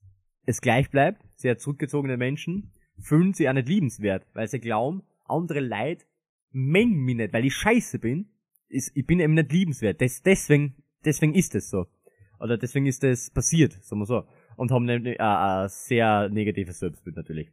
[0.46, 5.60] es gleich bleibt, sehr zurückgezogene Menschen fühlen sich auch nicht liebenswert, weil sie glauben, andere
[5.60, 6.06] Leid
[6.52, 8.28] mengen mich nicht, weil ich scheiße bin,
[8.68, 10.00] ist, ich bin eben nicht liebenswert.
[10.00, 11.86] Das, deswegen, deswegen ist es so.
[12.38, 14.24] Oder deswegen ist das passiert, sagen wir so.
[14.56, 17.50] Und haben äh, ein sehr negatives Selbstbild natürlich.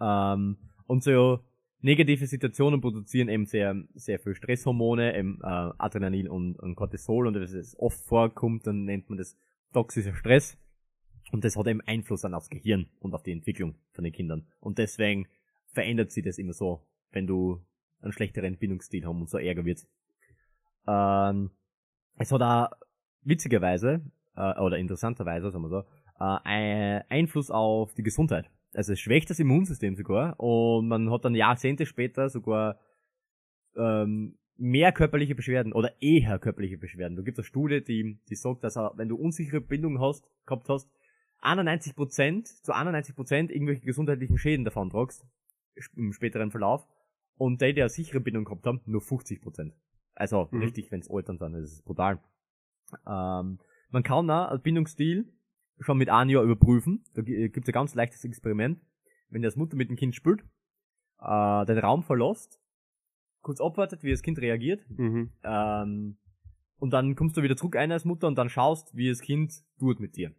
[0.00, 1.40] Ähm, und so
[1.80, 5.46] negative Situationen produzieren eben sehr, sehr viel Stresshormone, eben äh,
[5.78, 9.36] Adrenalin und, und Cortisol und wenn es oft vorkommt, dann nennt man das
[9.72, 10.58] toxischer Stress.
[11.30, 14.46] Und das hat eben Einfluss dann aufs Gehirn und auf die Entwicklung von den Kindern.
[14.60, 15.28] Und deswegen
[15.72, 17.62] verändert sich das immer so, wenn du
[18.00, 19.86] einen schlechteren Bindungsstil haben und so ärger wird.
[20.86, 21.50] Ähm,
[22.16, 22.70] es hat auch
[23.22, 24.02] witzigerweise,
[24.36, 25.84] äh, oder interessanterweise, sagen wir so,
[26.18, 28.50] äh, Einfluss auf die Gesundheit.
[28.74, 32.78] Also es schwächt das Immunsystem sogar und man hat dann Jahrzehnte später sogar
[33.76, 37.16] ähm, mehr körperliche Beschwerden oder eher körperliche Beschwerden.
[37.16, 40.68] Da gibt es eine Studie, die, die sagt, dass wenn du unsichere Bindungen hast, gehabt
[40.68, 40.90] hast,
[41.42, 45.26] 91% zu 91% irgendwelche gesundheitlichen Schäden davon tragst
[45.94, 46.86] im späteren Verlauf
[47.36, 49.72] und die, die eine sichere Bindung gehabt haben, nur 50%.
[50.14, 50.60] Also mhm.
[50.60, 52.20] richtig, wenn's Altern sind, das ist brutal.
[53.06, 53.60] Ähm,
[53.90, 55.32] man kann auch einen Bindungsstil
[55.80, 57.04] schon mit einem Jahr überprüfen.
[57.14, 58.80] Da gibt's ein ganz leichtes Experiment.
[59.30, 60.42] Wenn das Mutter mit dem Kind spielt,
[61.20, 62.60] äh, den Raum verlässt,
[63.42, 65.30] kurz abwartet, wie das Kind reagiert, mhm.
[65.44, 66.16] ähm,
[66.78, 69.52] und dann kommst du wieder zurück ein als Mutter und dann schaust, wie das Kind
[69.78, 70.32] tut mit dir.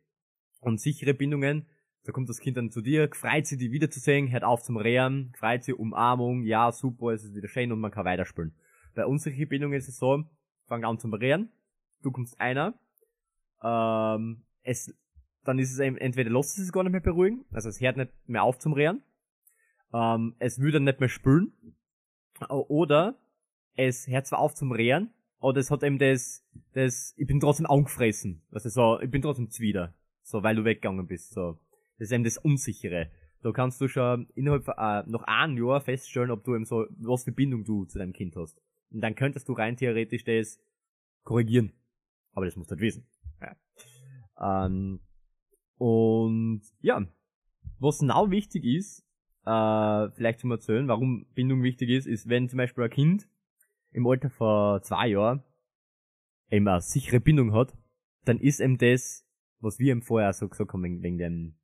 [0.59, 1.65] Und sichere Bindungen,
[2.03, 5.33] da kommt das Kind dann zu dir, freut sich, die wiederzusehen, hört auf zum Rehren,
[5.37, 8.53] freut sich, Umarmung, ja, super, es ist wieder schön und man kann weiterspielen.
[8.95, 10.23] Bei unsicheren Bindungen ist es so,
[10.67, 11.49] fang an zum Rehren,
[12.01, 12.73] du kommst einer,
[13.63, 14.93] ähm, es,
[15.43, 17.97] dann ist es eben, entweder lässt es sich gar nicht mehr beruhigen, also es hört
[17.97, 19.03] nicht mehr auf zum Rehren,
[19.93, 21.53] ähm, es will dann nicht mehr spülen,
[22.49, 23.19] oder
[23.75, 27.65] es hört zwar auf zum Rehren, aber es hat eben das, das, ich bin trotzdem
[27.65, 29.93] angefressen, also so, ich bin trotzdem zwider
[30.29, 31.33] so weil du weggegangen bist.
[31.33, 31.59] So.
[31.97, 33.09] Das ist eben das Unsichere.
[33.41, 36.85] Da kannst du schon innerhalb von, äh, noch ein Jahr feststellen, ob du eben so,
[36.97, 38.61] was für Bindung du zu deinem Kind hast.
[38.91, 40.59] Und dann könntest du rein theoretisch das
[41.23, 41.73] korrigieren.
[42.33, 43.07] Aber das musst du halt wissen.
[43.41, 44.65] Ja.
[44.65, 44.99] Ähm,
[45.77, 47.05] und ja,
[47.79, 49.05] was now wichtig ist,
[49.45, 53.27] äh, vielleicht zum Erzählen, warum Bindung wichtig ist, ist, wenn zum Beispiel ein Kind
[53.91, 55.43] im Alter von zwei Jahren
[56.49, 57.73] eben eine sichere Bindung hat,
[58.25, 59.25] dann ist ihm das
[59.59, 61.55] was wir eben vorher so gesagt haben, wegen, wegen dem,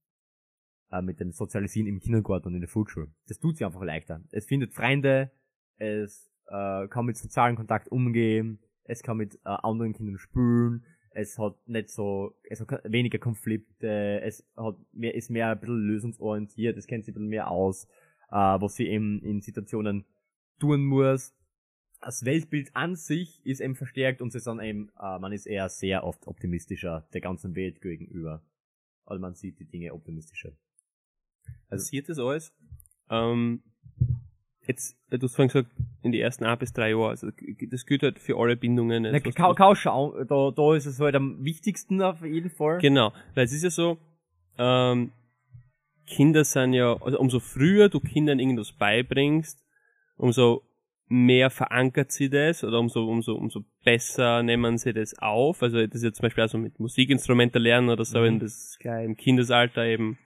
[0.92, 3.12] äh, mit dem Sozialisieren im Kindergarten und in der Volksschule.
[3.28, 4.22] Das tut sich einfach leichter.
[4.32, 5.32] Es findet Freunde,
[5.78, 11.40] es äh, kann mit sozialen Kontakt umgehen, es kann mit äh, anderen Kindern spielen, es
[11.40, 16.78] hat nicht so, es hat weniger Konflikte, es hat mehr, ist mehr ein bisschen lösungsorientiert,
[16.78, 17.86] es kennt sich ein bisschen mehr aus,
[18.30, 20.06] äh, was sie eben in Situationen
[20.60, 21.34] tun muss
[22.06, 25.70] das Weltbild an sich ist eben verstärkt und sie sind eben, äh, man ist eher
[25.70, 28.44] sehr oft optimistischer der ganzen Welt gegenüber.
[29.06, 30.52] Also man sieht die Dinge optimistischer.
[31.68, 32.54] Also sieht das alles.
[33.10, 33.64] Ähm,
[34.68, 35.72] jetzt, du hast vorhin gesagt,
[36.04, 37.32] in die ersten ein bis drei Jahre, also
[37.70, 39.04] das gilt halt für alle Bindungen.
[39.04, 42.78] Na, kau, kau schauen, da, da ist es halt am wichtigsten auf jeden Fall.
[42.80, 43.98] Genau, weil es ist ja so,
[44.60, 45.12] ähm,
[46.06, 49.66] Kinder sind ja, also umso früher du Kindern irgendwas beibringst,
[50.18, 50.62] umso
[51.08, 55.62] mehr verankert sie das oder umso, umso, umso besser nehmen sie das auf.
[55.62, 58.24] Also das ist jetzt zum Beispiel also mit Musikinstrumenten lernen oder so, mhm.
[58.24, 60.18] wenn du das im Kindesalter eben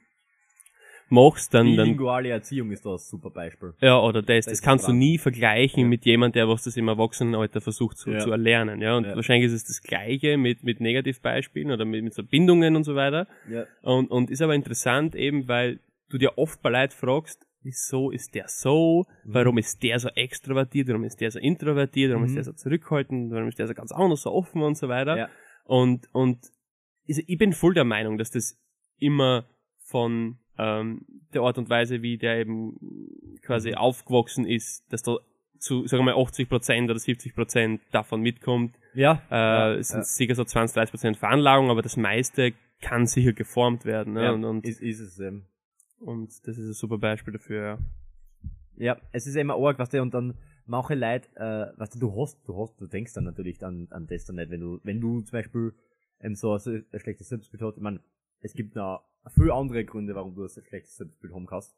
[1.10, 1.66] machst, dann...
[1.66, 3.74] Bilinguale Erziehung ist das super Beispiel.
[3.82, 4.46] Ja, oder das.
[4.46, 5.88] Das, das kannst du nie vergleichen ja.
[5.88, 8.20] mit jemand, der was das im Erwachsenenalter versucht zu, ja.
[8.20, 8.82] zu erlernen.
[8.82, 9.16] Ja, und ja.
[9.16, 12.96] wahrscheinlich ist es das Gleiche mit, mit Negativbeispielen oder mit, mit so Bindungen und so
[12.96, 13.28] weiter.
[13.50, 13.66] Ja.
[13.82, 18.36] Und, und ist aber interessant eben, weil du dir oft bei Leuten fragst, wieso ist
[18.36, 19.34] der so, mhm.
[19.34, 22.30] warum ist der so extrovertiert, warum ist der so introvertiert, warum mhm.
[22.30, 25.18] ist der so zurückhaltend, warum ist der so ganz anders, so offen und so weiter.
[25.18, 25.30] Ja.
[25.66, 26.40] Und, und
[27.06, 28.58] ich bin voll der Meinung, dass das
[28.98, 29.46] immer
[29.84, 32.78] von ähm, der Art und Weise, wie der eben
[33.42, 33.76] quasi mhm.
[33.76, 35.18] aufgewachsen ist, dass da
[35.58, 38.76] zu, sagen wir mal, 80% oder 70% davon mitkommt.
[38.94, 39.22] Ja.
[39.30, 40.04] Äh, es sind ja.
[40.04, 44.14] sicher so 20, 30% Veranlagung, aber das meiste kann sicher geformt werden.
[44.14, 44.24] Ne?
[44.24, 45.46] Ja, und, und ist, ist es eben.
[46.00, 47.78] Und das ist ein super Beispiel dafür, ja.
[48.76, 52.22] Ja, es ist immer arg, was du, und dann mache Leute, äh, was du, du
[52.22, 55.02] hast, du hast, du denkst dann natürlich an, an das dann nicht, wenn du, wenn
[55.02, 55.74] du zum Beispiel
[56.22, 58.00] ähm, so ein, ein schlechtes Selbstbild hast, ich meine,
[58.40, 59.04] es gibt noch
[59.36, 61.76] viele andere Gründe, warum du ein schlechtes Selbstbild haben kannst.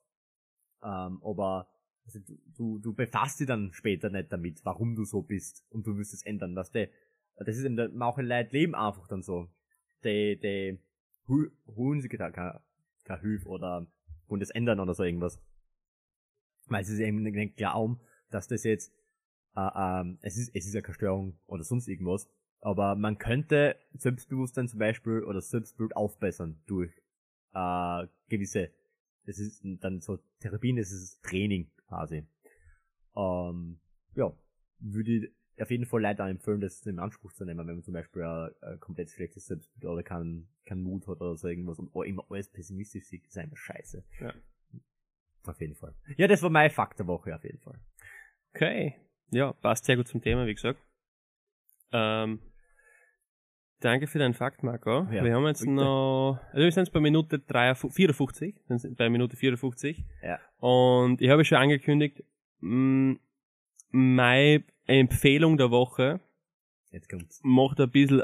[0.83, 1.67] Ähm, aber
[2.05, 5.87] also du, du, du befasst dich dann später nicht damit, warum du so bist und
[5.87, 6.89] du wirst es ändern, was der,
[7.37, 9.47] das ist eben, der, manche Leute leben einfach dann so.
[10.03, 10.79] Die, die
[11.27, 12.61] holen sich keine,
[13.03, 13.87] keine Hilfe oder
[14.31, 15.39] und das ändern oder so irgendwas.
[16.67, 18.93] Weil sie eben nicht glauben, dass das jetzt,
[19.55, 22.29] äh, ähm, es ist, es ist ja keine Störung oder sonst irgendwas,
[22.61, 26.91] aber man könnte Selbstbewusstsein zum Beispiel oder Selbstbild aufbessern durch
[27.53, 28.71] äh, gewisse,
[29.25, 32.25] das ist dann so Therapien, das ist Training quasi.
[33.15, 33.79] Ähm,
[34.15, 34.33] ja,
[34.79, 37.93] würde ich auf jeden Fall Leute empfehlen, das in Anspruch zu nehmen, wenn man zum
[37.93, 42.25] Beispiel ein, komplett schlechtes Selbstbild oder keinen kein Mut hat oder so irgendwas und immer
[42.29, 44.03] alles pessimistisch sieht, ist einfach scheiße.
[44.19, 44.33] Ja.
[45.45, 45.95] Auf jeden Fall.
[46.17, 47.79] Ja, das war mein Fakt der Woche auf jeden Fall.
[48.53, 48.95] Okay.
[49.31, 50.79] Ja, passt sehr gut zum Thema, wie gesagt.
[51.91, 52.39] Ähm,
[53.79, 55.07] danke für deinen Fakt, Marco.
[55.11, 55.71] Ja, wir haben jetzt bitte.
[55.71, 60.05] noch, also wir sind jetzt bei Minute 53, 54, wir sind bei Minute 54.
[60.21, 60.39] Ja.
[60.57, 62.23] Und ich habe schon angekündigt,
[62.59, 63.17] mh,
[63.89, 66.19] meine Empfehlung der Woche
[66.91, 67.39] Jetzt kommt's.
[67.43, 68.23] macht ein bisschen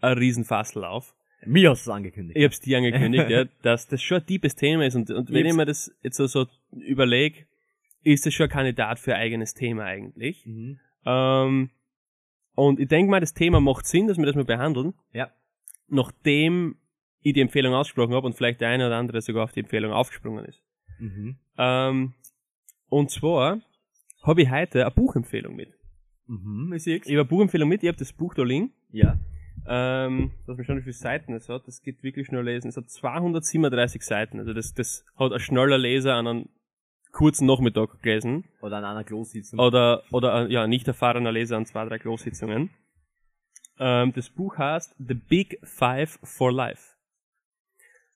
[0.00, 1.14] ein Riesenfassel auf.
[1.46, 2.38] Mir hast es angekündigt.
[2.38, 5.44] Ich hab's dir angekündigt, ja, dass das schon ein tiefes Thema ist und, und wenn
[5.46, 7.46] Ich ich mir das jetzt so, so überlege,
[8.02, 10.44] ist das schon ein Kandidat für ein eigenes Thema eigentlich.
[10.46, 10.78] Mhm.
[11.06, 11.70] Ähm,
[12.54, 15.30] und ich denke mal, das Thema macht Sinn, dass wir das mal behandeln, Ja.
[15.88, 16.76] nachdem
[17.20, 19.92] ich die Empfehlung ausgesprochen habe und vielleicht der eine oder andere sogar auf die Empfehlung
[19.92, 20.62] aufgesprungen ist.
[20.98, 21.36] Mhm.
[21.58, 22.14] Ähm,
[22.88, 23.60] und zwar
[24.24, 25.72] habe ich heute eine Buchempfehlung mit.
[26.26, 28.72] Mhm, ich sehe Ich habe eine Buchempfehlung mit, ich habe das Buch da liegen.
[28.90, 29.18] Ja.
[29.66, 31.66] Ähm, lass mich schauen, wie viele Seiten es hat.
[31.66, 32.68] Das geht wirklich schnell lesen.
[32.68, 34.38] Es hat 237 Seiten.
[34.38, 36.48] Also das, das hat ein schneller Leser an einem
[37.12, 38.44] kurzen Nachmittag gelesen.
[38.60, 39.58] Oder an einer Klossitzung.
[39.58, 42.70] Oder, oder ein, ja, nicht erfahrener Leser an zwei, drei Großsitzungen.
[43.78, 46.96] Ähm, das Buch heißt The Big Five for Life.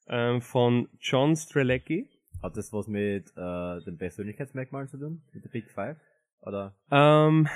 [0.08, 2.10] Ähm, von John Strelecki.
[2.42, 5.22] Hat das was mit äh, den Persönlichkeitsmerkmalen zu tun?
[5.32, 5.96] Mit der Big Five?
[6.40, 6.74] Oder?
[6.90, 7.48] Ähm,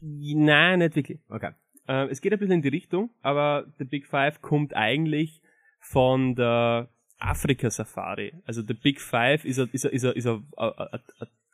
[0.00, 1.20] nein, nicht wirklich.
[1.28, 1.52] Okay.
[1.88, 5.42] Ähm, es geht ein bisschen in die Richtung, aber The Big Five kommt eigentlich
[5.80, 6.88] von der
[7.18, 8.32] Afrika-Safari.
[8.44, 11.00] Also The Big Five ist a, ist a, ist a, ist a, a, a,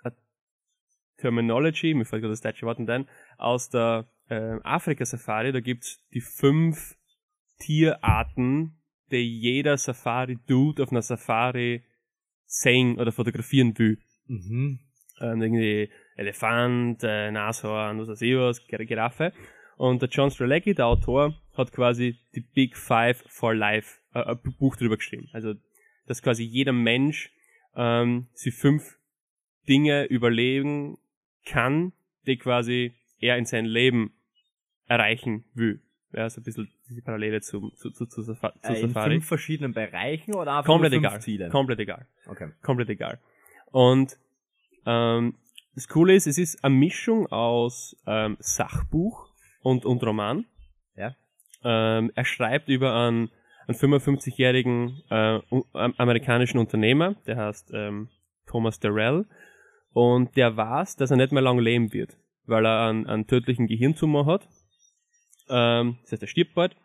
[0.05, 0.13] a
[1.17, 5.53] Terminology, mir fällt gerade das deutsche Wort nicht ein, aus der äh, Afrika-Safari.
[5.53, 6.97] Da gibt's die fünf
[7.59, 8.81] Tierarten,
[9.11, 11.85] die jeder Safari-Dude auf einer Safari
[12.49, 14.81] sehen oder fotografieren will Mhm.
[15.21, 19.33] ähm, irgendwie Elefant, äh, Nashorn, was weiß ich was, Gir- Giraffe.
[19.77, 24.39] Und der John Strelecki, der Autor, hat quasi die Big Five for Life, äh, ein
[24.59, 25.29] Buch drüber geschrieben.
[25.33, 25.55] Also,
[26.07, 27.31] dass quasi jeder Mensch
[27.77, 28.99] ähm, sich fünf
[29.69, 30.99] Dinge überlegen
[31.47, 31.93] kann,
[32.27, 34.13] die quasi er in seinem Leben
[34.87, 35.81] erreichen will.
[36.13, 38.33] Ja, so ein bisschen die Parallele zu, zu, zu, zu, zu
[38.63, 39.15] Äh, in Safari.
[39.15, 41.21] fünf verschiedenen Bereichen oder einfach Komplett fünf egal.
[41.21, 41.49] Ziele?
[41.51, 42.49] Komplett egal okay.
[42.63, 43.19] komplett egal.
[43.71, 44.17] Und
[44.87, 45.35] ähm,
[45.75, 49.29] das Coole ist, es ist eine Mischung aus ähm, Sachbuch
[49.63, 50.47] und, und Roman.
[50.97, 51.15] Ja.
[51.63, 53.31] Ähm, er schreibt über einen,
[53.67, 55.41] einen 55-jährigen äh,
[55.73, 58.09] amerikanischen Unternehmer, der heißt ähm,
[58.47, 59.27] Thomas Darrell.
[59.93, 63.67] Und der weiß, dass er nicht mehr lange leben wird, weil er einen, einen tödlichen
[63.67, 64.49] Gehirntumor hat.
[65.51, 66.77] Ähm, das heißt, er stirbt bald.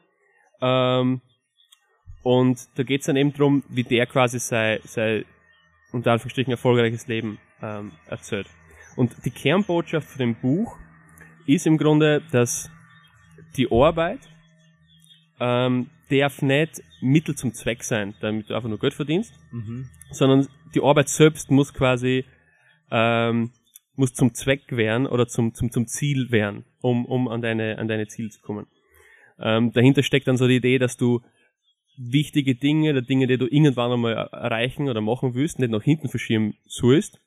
[0.61, 1.21] Ähm,
[2.23, 5.25] und da geht's dann eben drum, wie der quasi sein, sein
[5.91, 8.47] unter Anführungsstrichen erfolgreiches Leben ähm, erzählt.
[8.95, 10.77] Und die Kernbotschaft von dem Buch
[11.45, 12.71] ist im Grunde, dass
[13.57, 14.19] die Arbeit
[15.39, 19.89] ähm, darf nicht Mittel zum Zweck sein, damit du einfach nur Geld verdienst, Mhm.
[20.11, 22.25] sondern die Arbeit selbst muss quasi
[22.91, 23.51] ähm,
[23.95, 27.87] muss zum Zweck werden oder zum, zum, zum Ziel werden, um, um an deine, an
[27.87, 28.67] deine Ziele zu kommen.
[29.39, 31.21] Ähm, dahinter steckt dann so die Idee, dass du
[31.97, 35.83] wichtige Dinge oder Dinge, die du irgendwann einmal er- erreichen oder machen willst, nicht nach
[35.83, 37.19] hinten verschieben sollst.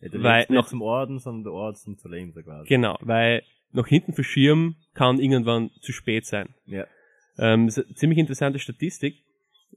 [0.00, 2.68] Ja, du Weil nicht noch- zum Orden, sondern der Ort zum zu leben, so quasi.
[2.68, 6.54] Genau, weil nach hinten verschieben kann irgendwann zu spät sein.
[6.66, 6.86] Ja.
[7.38, 9.16] Ähm, das ist eine ziemlich interessante Statistik.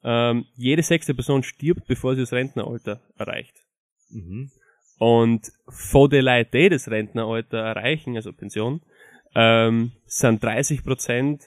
[0.04, 3.56] Ähm, jede sechste Person stirbt, bevor sie das Rentneralter erreicht.
[4.10, 4.52] Mhm.
[5.00, 8.82] Und von den Leuten, die das Rentneralter erreichen, also Pension,
[9.36, 11.44] ähm, sind 30 Prozent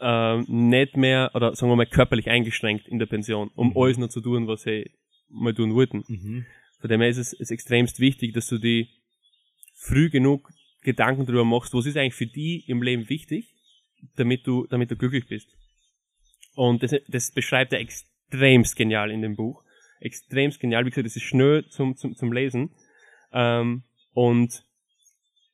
[0.00, 3.76] ähm, nicht mehr, oder sagen wir mal, körperlich eingeschränkt in der Pension, um Mhm.
[3.76, 4.90] alles noch zu tun, was sie
[5.28, 6.04] mal tun wollten.
[6.06, 6.46] Mhm.
[6.80, 8.88] Von dem her ist es ist extremst wichtig, dass du die
[9.74, 10.50] früh genug
[10.82, 13.54] Gedanken darüber machst, was ist eigentlich für die im Leben wichtig,
[14.16, 15.48] damit du, damit du glücklich bist.
[16.54, 19.64] Und das, das beschreibt er extremst genial in dem Buch.
[20.00, 20.84] Extremst genial.
[20.84, 22.70] Wie gesagt, das ist schnell zum, zum, zum Lesen.
[23.32, 24.64] Ähm, und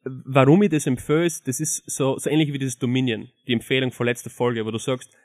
[0.05, 3.91] warum ich das empfehle, ist, das ist so, so ähnlich wie dieses Dominion, die Empfehlung
[3.93, 5.17] von letzter Folge, wo du sagst,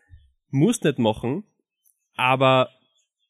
[0.51, 1.43] musst nicht machen,
[2.15, 2.69] aber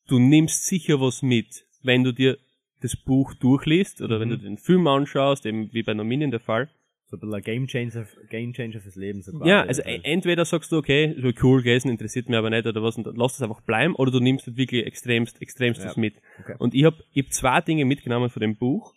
[0.07, 2.37] du nimmst sicher was mit, wenn du dir
[2.81, 4.33] das Buch durchliest oder wenn Mhm.
[4.33, 6.69] du den Film anschaust, eben wie bei Dominion der Fall.
[7.07, 9.21] So ein bisschen ein Game Changer, Game Changer fürs Leben.
[9.23, 9.49] So quasi.
[9.49, 12.83] Ja, also e- entweder sagst du, okay, so cool gelesen, interessiert mich aber nicht oder
[12.83, 16.15] was, und lass das einfach bleiben, oder du nimmst halt wirklich extremst, extremst Ja, mit.
[16.39, 16.55] okay.
[16.59, 18.93] Und ich habe ich hab zwei Dinge mitgenommen von dem Buch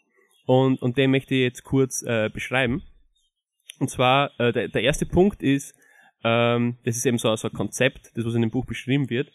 [0.46, 2.82] und, und den möchte ich jetzt kurz äh, beschreiben.
[3.78, 5.74] Und zwar, äh, der, der erste Punkt ist,
[6.24, 9.32] ähm, das ist eben so, so ein Konzept, das was in dem Buch beschrieben wird,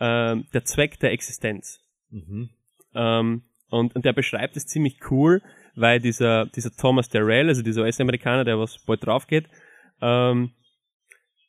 [0.00, 1.80] ähm, der Zweck der Existenz.
[2.10, 2.50] Mhm.
[2.94, 5.42] Ähm, und, und der beschreibt es ziemlich cool,
[5.74, 9.48] weil dieser, dieser Thomas Darrell, also dieser US-Amerikaner, der was bald drauf geht,
[10.00, 10.52] ähm,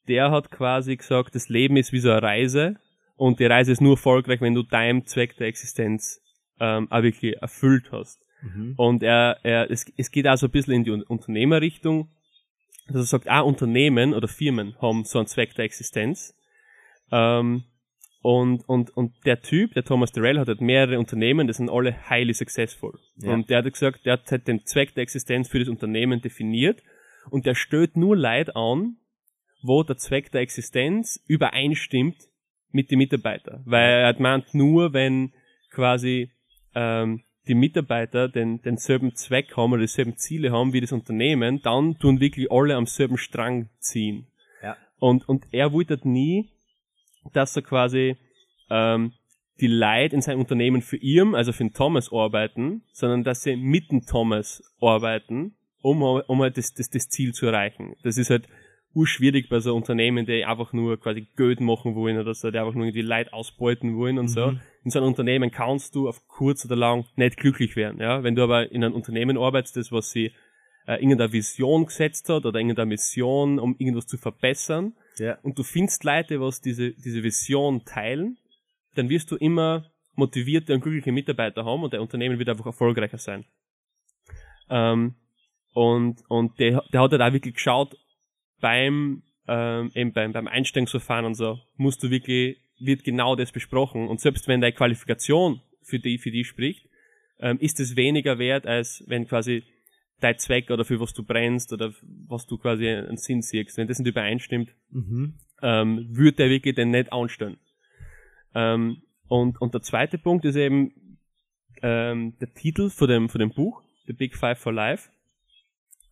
[0.07, 2.75] der hat quasi gesagt, das Leben ist wie so eine Reise
[3.15, 6.21] und die Reise ist nur erfolgreich, wenn du deinem Zweck der Existenz
[6.59, 8.19] ähm, auch wirklich erfüllt hast.
[8.41, 8.73] Mhm.
[8.77, 12.09] Und er, er, es, es geht also ein bisschen in die Un- Unternehmerrichtung,
[12.87, 16.35] dass er sagt, ah, Unternehmen oder Firmen haben so einen Zweck der Existenz.
[17.11, 17.63] Ähm,
[18.21, 22.09] und, und, und der Typ, der Thomas Darrell, hat halt mehrere Unternehmen, die sind alle
[22.09, 22.99] highly successful.
[23.17, 23.33] Ja.
[23.33, 26.83] Und der hat gesagt, der hat halt den Zweck der Existenz für das Unternehmen definiert
[27.29, 28.97] und der stellt nur Leid an,
[29.63, 32.17] wo der Zweck der Existenz übereinstimmt
[32.71, 33.63] mit den Mitarbeitern.
[33.65, 35.33] Weil er hat meint, nur wenn
[35.71, 36.31] quasi
[36.73, 41.97] ähm, die Mitarbeiter den, denselben Zweck haben oder dieselben Ziele haben wie das Unternehmen, dann
[41.97, 44.27] tun wirklich alle am selben Strang ziehen.
[44.61, 44.77] Ja.
[44.99, 46.51] Und, und er wollte nie,
[47.33, 48.15] dass er quasi
[48.69, 49.13] ähm,
[49.59, 53.55] die Leute in seinem Unternehmen für ihn, also für den Thomas arbeiten, sondern dass sie
[53.55, 57.95] mit dem Thomas arbeiten, um, um halt das, das, das Ziel zu erreichen.
[58.03, 58.47] Das ist halt
[58.93, 62.73] urschwierig bei so Unternehmen, die einfach nur quasi Geld machen wollen oder so, die einfach
[62.73, 64.53] nur die Leute ausbeuten wollen und so.
[64.83, 68.23] In so einem Unternehmen kannst du auf kurz oder lang nicht glücklich werden, ja.
[68.23, 70.31] Wenn du aber in einem Unternehmen arbeitest, das was sie
[70.87, 75.37] äh, irgendeine Vision gesetzt hat oder irgendeine Mission, um irgendwas zu verbessern, Ja.
[75.43, 78.37] und du findest Leute, was diese, diese Vision teilen,
[78.95, 83.17] dann wirst du immer motivierte und glückliche Mitarbeiter haben und der Unternehmen wird einfach erfolgreicher
[83.19, 83.45] sein.
[84.69, 85.15] Ähm,
[85.73, 87.95] und und der, der hat halt auch wirklich geschaut,
[88.59, 94.07] beim, ähm, eben beim, beim Einstellungsverfahren und so, musst du wirklich, wird genau das besprochen.
[94.07, 96.87] Und selbst wenn deine Qualifikation für die, für die spricht,
[97.39, 99.63] ähm, ist es weniger wert, als wenn quasi
[100.19, 101.93] dein Zweck oder für was du brennst oder
[102.27, 103.77] was du quasi einen Sinn siehst.
[103.77, 105.33] Wenn das nicht übereinstimmt, Mhm.
[105.61, 107.57] ähm, würde der wirklich den nicht anstellen.
[108.53, 111.17] Ähm, und, und der zweite Punkt ist eben
[111.81, 115.09] ähm, der Titel von dem, von dem Buch, The Big Five for Life.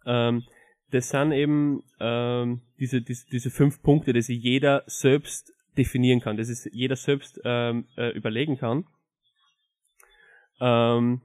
[0.05, 0.43] Ähm,
[0.91, 6.37] das sind eben ähm, diese, diese, diese fünf Punkte, die sich jeder selbst definieren kann,
[6.37, 8.85] dass es jeder selbst ähm, äh, überlegen kann.
[10.59, 11.21] Ähm,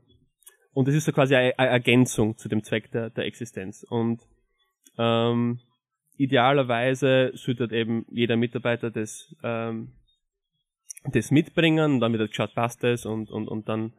[0.73, 3.85] und das ist so quasi eine, eine Ergänzung zu dem Zweck der, der Existenz.
[3.89, 4.21] Und
[4.99, 5.61] ähm,
[6.17, 9.93] idealerweise sollte eben jeder Mitarbeiter das, ähm,
[11.05, 13.93] das mitbringen und dann wird geschaut, passt das und, und, und dann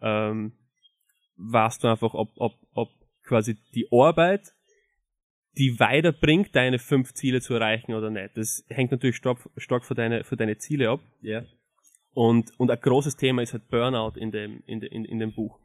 [0.00, 0.52] ähm,
[1.36, 2.88] weißt du einfach, ob, ob, ob
[3.24, 4.52] quasi die Arbeit
[5.58, 8.36] die weiterbringt, deine fünf Ziele zu erreichen oder nicht.
[8.36, 11.00] Das hängt natürlich stark, stark von deine, von deine Ziele ab.
[11.20, 11.44] Ja.
[12.14, 15.32] Und, und ein großes Thema ist halt Burnout in dem, in, de, in, in dem
[15.32, 15.58] Buch.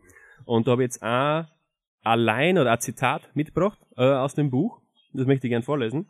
[0.46, 1.46] Und da habe ich jetzt auch
[2.04, 4.82] allein oder ein Zitat mitgebracht äh, aus dem Buch.
[5.14, 6.08] Das möchte ich gern vorlesen.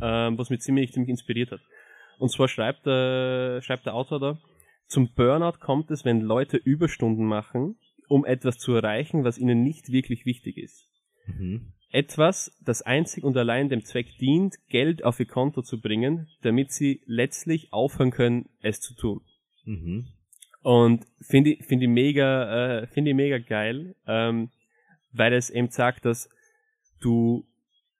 [0.00, 1.60] Ähm, was mich ziemlich, ziemlich inspiriert hat.
[2.18, 4.38] Und zwar schreibt, äh, schreibt der Autor da,
[4.86, 7.76] zum Burnout kommt es, wenn Leute Überstunden machen,
[8.08, 10.88] um etwas zu erreichen, was ihnen nicht wirklich wichtig ist.
[11.26, 11.72] Mhm.
[11.94, 16.72] Etwas, das einzig und allein dem Zweck dient, Geld auf ihr Konto zu bringen, damit
[16.72, 19.20] sie letztlich aufhören können, es zu tun.
[19.64, 20.08] Mhm.
[20.62, 24.50] Und finde ich, finde ich mega, äh, finde ich mega geil, ähm,
[25.12, 26.28] weil es eben sagt, dass
[27.00, 27.46] du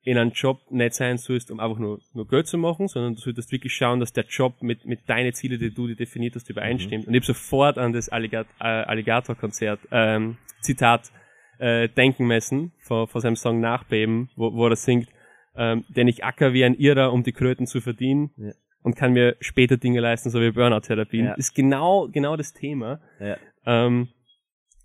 [0.02, 3.20] in einem Job nicht sein sollst, um einfach nur, nur Geld zu machen, sondern du
[3.20, 6.50] solltest wirklich schauen, dass der Job mit, mit deinen Zielen, die du dir definiert hast,
[6.50, 7.06] übereinstimmt.
[7.06, 11.12] Und ich habe sofort an das Alligat äh, Alligator-Konzert, ähm, Zitat,
[11.58, 15.08] äh, denken müssen, von, von seinem Song Nachbeben, wo, wo er singt,
[15.56, 18.52] ähm, denn ich acker wie ein Irrer, um die Kröten zu verdienen Ja.
[18.82, 21.26] und kann mir später Dinge leisten, so wie Burnout-Therapien.
[21.26, 21.34] Ja.
[21.34, 23.00] Ist genau, genau das Thema.
[23.20, 23.36] Ja.
[23.66, 24.08] Ähm,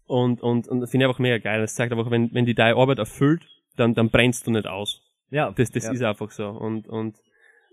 [0.05, 1.61] und, und, und das finde ich einfach mega geil.
[1.61, 3.43] Das zeigt einfach, wenn, wenn die deine Arbeit erfüllt,
[3.75, 5.01] dann, dann brennst du nicht aus.
[5.29, 5.51] Ja.
[5.51, 5.91] Das, das ja.
[5.91, 6.47] ist einfach so.
[6.49, 7.17] Und, und,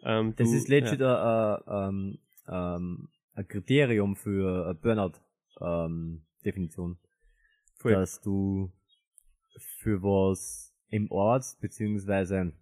[0.05, 2.19] ähm, Das du, ist legit ein, ähm,
[2.49, 6.99] ähm, ein Kriterium für eine Burnout-Definition.
[7.79, 7.93] Voll.
[7.93, 8.71] dass du
[9.87, 12.53] für was im Ort beziehungsweise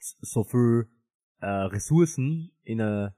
[0.00, 0.86] so viel
[1.42, 3.14] äh, Ressourcen in, eine,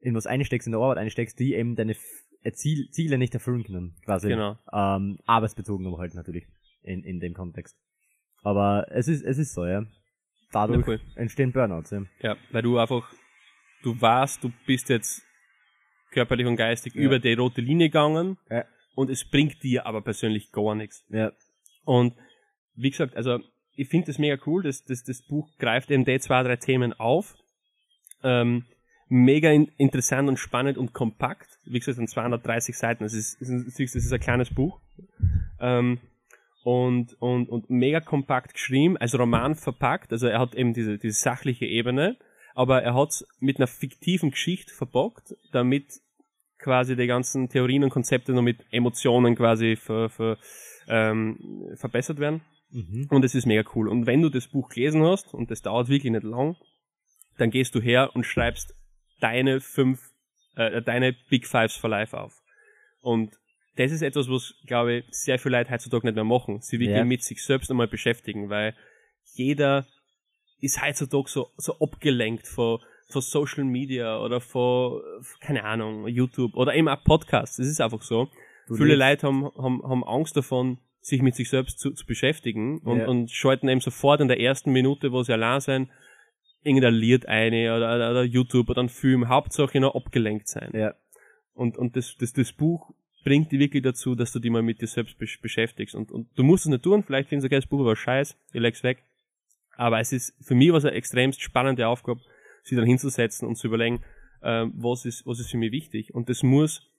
[0.00, 1.96] in was einsteckst, in der Arbeit einsteckst, die eben deine
[2.42, 4.28] äh, Ziel, Ziele nicht erfüllen können, quasi.
[4.28, 4.58] Genau.
[4.70, 6.44] Ähm, arbeitsbezogen aber halt natürlich
[6.82, 7.78] in, in dem Kontext.
[8.42, 9.86] Aber es ist, es ist so, ja.
[10.52, 11.00] Dadurch Ja, cool.
[11.16, 12.02] entstehen Burnouts, ja.
[12.20, 13.10] Ja, weil du einfach,
[13.82, 15.22] du weißt, du bist jetzt
[16.10, 17.00] körperlich und geistig Ja.
[17.00, 18.66] über die rote Linie gegangen Ja.
[18.96, 21.06] und es bringt dir aber persönlich gar nichts.
[21.08, 21.32] Ja.
[21.86, 22.14] Und
[22.76, 23.38] wie gesagt, also
[23.76, 26.92] ich finde das mega cool, dass das, das Buch greift eben die zwei, drei Themen
[26.92, 27.34] auf.
[28.22, 28.64] Ähm,
[29.08, 31.58] mega in, interessant und spannend und kompakt.
[31.64, 33.04] Wie gesagt, sind 230 Seiten.
[33.04, 34.80] Das ist, das ist, das ist ein kleines Buch.
[35.60, 35.98] Ähm,
[36.62, 40.12] und, und, und mega kompakt geschrieben, als Roman verpackt.
[40.12, 42.16] Also er hat eben diese, diese sachliche Ebene,
[42.54, 46.00] aber er hat's mit einer fiktiven Geschichte verpackt, damit
[46.58, 50.38] quasi die ganzen Theorien und Konzepte noch mit Emotionen quasi ver, ver,
[50.88, 52.40] ähm, verbessert werden.
[52.74, 53.06] Mhm.
[53.10, 53.88] Und es ist mega cool.
[53.88, 56.56] Und wenn du das Buch gelesen hast, und das dauert wirklich nicht lang,
[57.38, 58.74] dann gehst du her und schreibst
[59.20, 60.00] deine fünf,
[60.56, 62.34] äh, deine Big Fives for Life auf.
[63.00, 63.38] Und
[63.76, 66.60] das ist etwas, was, glaube ich, sehr viele Leute heutzutage nicht mehr machen.
[66.62, 67.04] Sie wirklich Ja.
[67.04, 68.74] mit sich selbst einmal beschäftigen, weil
[69.34, 69.86] jeder
[70.60, 75.00] ist heutzutage so, so abgelenkt von, von Social Media oder von,
[75.40, 77.58] keine Ahnung, YouTube oder eben auch Podcasts.
[77.58, 78.28] Es ist einfach so.
[78.66, 82.06] Du Viele lebst- Leute haben, haben, haben Angst davon, sich mit sich selbst zu, zu
[82.06, 83.08] beschäftigen und, Ja.
[83.08, 85.90] und schalten eben sofort in der ersten Minute, wo sie allein sein,
[86.62, 90.70] irgendein Lied eine oder, oder, oder YouTube oder ein Film, Hauptsache noch abgelenkt sein.
[90.72, 90.94] Ja.
[91.52, 94.80] Und, und das, das, das Buch bringt dich wirklich dazu, dass du dich mal mit
[94.80, 95.94] dir selbst besch beschäftigst.
[95.94, 98.34] Und, und du musst es nicht tun, vielleicht findest du, okay, das Buch war scheiß,
[98.54, 99.04] ich leg's weg.
[99.76, 102.20] Aber es ist, für mich war es eine extremst spannende Aufgabe,
[102.62, 104.02] sich dann hinzusetzen und zu überlegen,
[104.42, 106.14] ähm, was ist, was ist für mich wichtig.
[106.14, 106.90] Und das muss,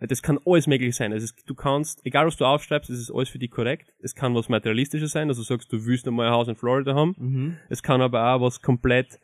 [0.00, 1.12] das kann alles möglich sein.
[1.12, 3.92] Ist, du kannst, egal was du aufschreibst, es ist alles für dich korrekt.
[4.00, 6.94] Es kann was Materialistisches sein, dass du sagst, du willst einmal ein Haus in Florida
[6.94, 7.14] haben.
[7.18, 7.56] Mhm.
[7.70, 9.18] Es kann aber auch was komplett,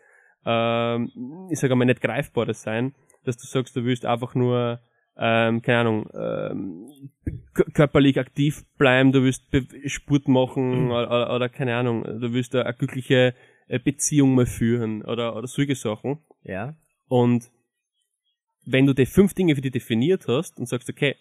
[0.46, 1.10] ähm,
[1.50, 2.94] ich sage mal, nicht greifbares sein,
[3.24, 4.80] dass du sagst, du willst einfach nur,
[5.18, 6.86] ähm, keine Ahnung, ähm,
[7.74, 12.54] körperlich aktiv bleiben, du willst Be Sport machen oder, oder, oder keine Ahnung, du willst
[12.54, 13.34] eine, eine glückliche
[13.68, 16.18] äh, Beziehung mal führen oder, oder solche Sachen.
[16.44, 16.76] Ja.
[17.08, 17.50] Und
[18.64, 21.16] wenn du die fünf Dinge für dich definiert hast und sagst, okay,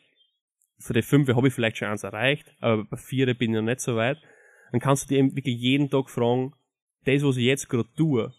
[0.80, 3.62] für die fünf habe ich vielleicht schon eins erreicht, aber bei vier bin ich noch
[3.62, 4.18] nicht so weit,
[4.72, 6.54] dann kannst du dir eben wirklich jeden Tag fragen,
[7.06, 8.34] das, was ich jetzt gerade tue,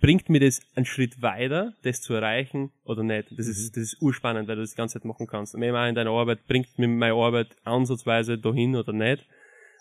[0.00, 3.30] bringt mir das einen Schritt weiter, das zu erreichen oder nicht?
[3.38, 5.54] Das ist, das ist urspannend, weil du das die ganze Zeit machen kannst.
[5.54, 9.26] Und eben auch in deiner Arbeit, bringt mir meine Arbeit ansatzweise dahin oder nicht?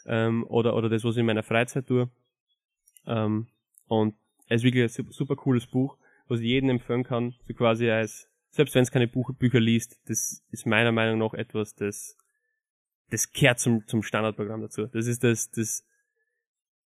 [0.06, 2.10] Ähm, oder, oder das, was ich in meiner Freizeit tue.
[3.08, 3.48] Ähm,
[3.88, 4.16] und
[4.48, 5.98] es ist wirklich ein super, super cooles Buch,
[6.28, 10.00] was ich jedem empfehlen kann, so quasi als, selbst wenn es keine Buch, Bücher liest,
[10.08, 12.18] das ist meiner Meinung nach etwas, das,
[13.10, 14.88] das kehrt zum, zum Standardprogramm dazu.
[14.88, 15.86] Das ist das, das,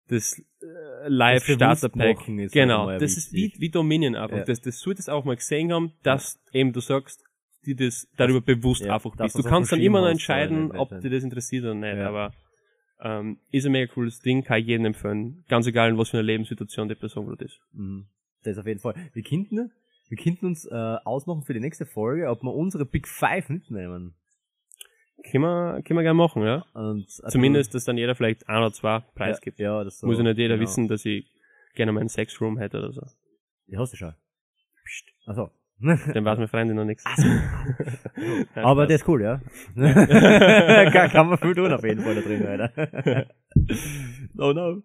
[0.08, 2.26] das äh, Live Starter Pack.
[2.52, 4.38] Genau, das ist wie, wie Dominion einfach.
[4.38, 4.44] Ja.
[4.44, 7.24] Das, das solltest auch mal gesehen haben, dass eben du sagst,
[7.66, 9.38] die das darüber bewusst ja, einfach bist.
[9.38, 12.10] du Du kannst dann immer noch entscheiden, ob dir das interessiert oder nicht, Ja.
[12.10, 12.34] aber
[13.02, 15.44] ähm, ist ein mega cooles Ding, kann ich jedem empfehlen.
[15.48, 17.60] Ganz egal, in was für einer Lebenssituation die Person gerade ist.
[17.74, 18.08] Mhm.
[18.44, 18.96] Das auf jeden Fall.
[19.14, 19.72] Wir könnten,
[20.10, 24.16] wir könnten uns äh, ausmachen für die nächste Folge, ob wir unsere Big Five mitnehmen.
[25.30, 26.66] Können wir, können wir gerne machen, ja.
[26.74, 29.60] Und Zumindest, dass dann jeder vielleicht ein oder zwei Preis ja, gibt.
[29.60, 30.64] Ja, das so, Muss ja nicht jeder genau.
[30.64, 31.26] wissen, dass ich
[31.76, 33.02] gerne meinen Sexroom hätte oder so.
[33.68, 34.14] Die hast du schon.
[34.84, 35.14] Psst.
[35.26, 35.52] Achso.
[35.80, 37.04] Dann weiß meine Freundin noch nichts.
[37.18, 39.42] Nein, Aber der ist cool, ja.
[40.92, 43.28] kann, kann man viel tun auf jeden Fall da drin, Alter.
[44.38, 44.84] oh no.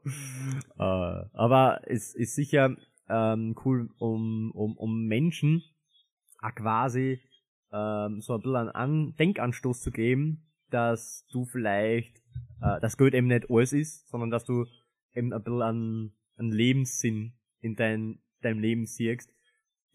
[0.79, 2.77] Äh, aber es ist sicher
[3.09, 5.63] ähm, cool, um, um, um Menschen
[6.41, 7.21] auch quasi
[7.73, 12.17] ähm, so ein bisschen einen An Denkanstoß zu geben, dass du vielleicht,
[12.61, 14.67] äh, das Geld eben nicht alles ist, sondern dass du
[15.15, 19.33] eben ein bisschen einen, einen Lebenssinn in dein, deinem Leben siehst,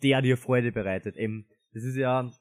[0.02, 1.16] der dir Freude bereitet.
[1.16, 2.32] Eben, das ist ja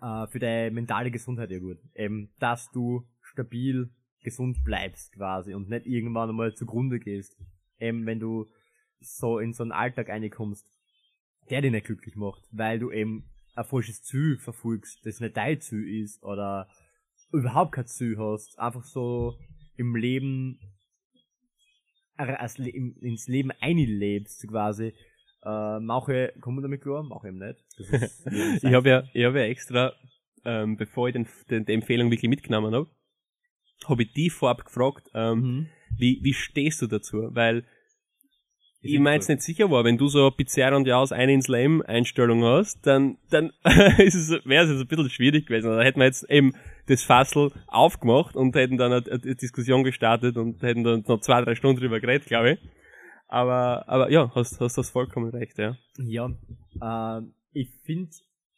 [0.00, 1.78] äh, für deine mentale Gesundheit ja gut.
[1.94, 3.90] Eben, dass du stabil
[4.22, 7.36] gesund bleibst quasi und nicht irgendwann einmal zugrunde gehst.
[7.78, 8.46] Eben, wenn du
[9.04, 10.66] so in so einen Alltag reinkommst,
[11.50, 15.60] der dich nicht glücklich macht, weil du eben ein falsches Ziel verfolgst, das nicht dein
[15.60, 16.68] Ziel ist oder
[17.32, 19.38] überhaupt kein Ziel hast, einfach so
[19.76, 20.58] im Leben
[22.16, 24.92] ins Leben einlebst quasi.
[25.44, 27.58] Äh, manche kommen damit klar, manche eben nicht.
[27.78, 28.26] Ist,
[28.64, 29.92] ich habe ja, ich hab ja extra,
[30.44, 32.88] ähm, bevor ich den, den, die Empfehlung wirklich mitgenommen habe,
[33.86, 35.68] habe ich die vorab gefragt, ähm, Mhm.
[35.98, 37.28] wie, wie stehst du dazu?
[37.34, 37.66] Weil
[38.84, 41.82] ich mir jetzt nicht sicher war, wenn du so Pizzeria und Jaus eine ins Leben
[41.82, 43.52] Einstellung hast, dann, dann
[43.98, 45.70] ist es, wäre es jetzt ein bisschen schwierig gewesen.
[45.70, 46.54] Da hätten wir jetzt eben
[46.86, 51.40] das Fassel aufgemacht und hätten dann eine, eine Diskussion gestartet und hätten dann noch zwei,
[51.42, 52.58] drei Stunden drüber geredet, glaube ich.
[53.28, 55.76] Aber, aber ja, hast, hast das vollkommen recht, ja.
[55.98, 56.30] Ja,
[56.82, 58.10] ähm, ich finde,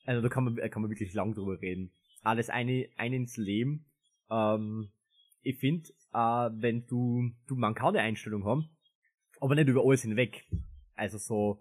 [0.04, 1.92] also da kann man, kann man wirklich lang drüber reden.
[2.22, 3.86] Alles eine, ein ins Leben.
[4.30, 4.90] Ähm,
[5.42, 8.68] ich finde, äh, wenn du, du, man kann eine Einstellung haben,
[9.40, 10.44] aber nicht über alles hinweg.
[10.94, 11.60] Also so,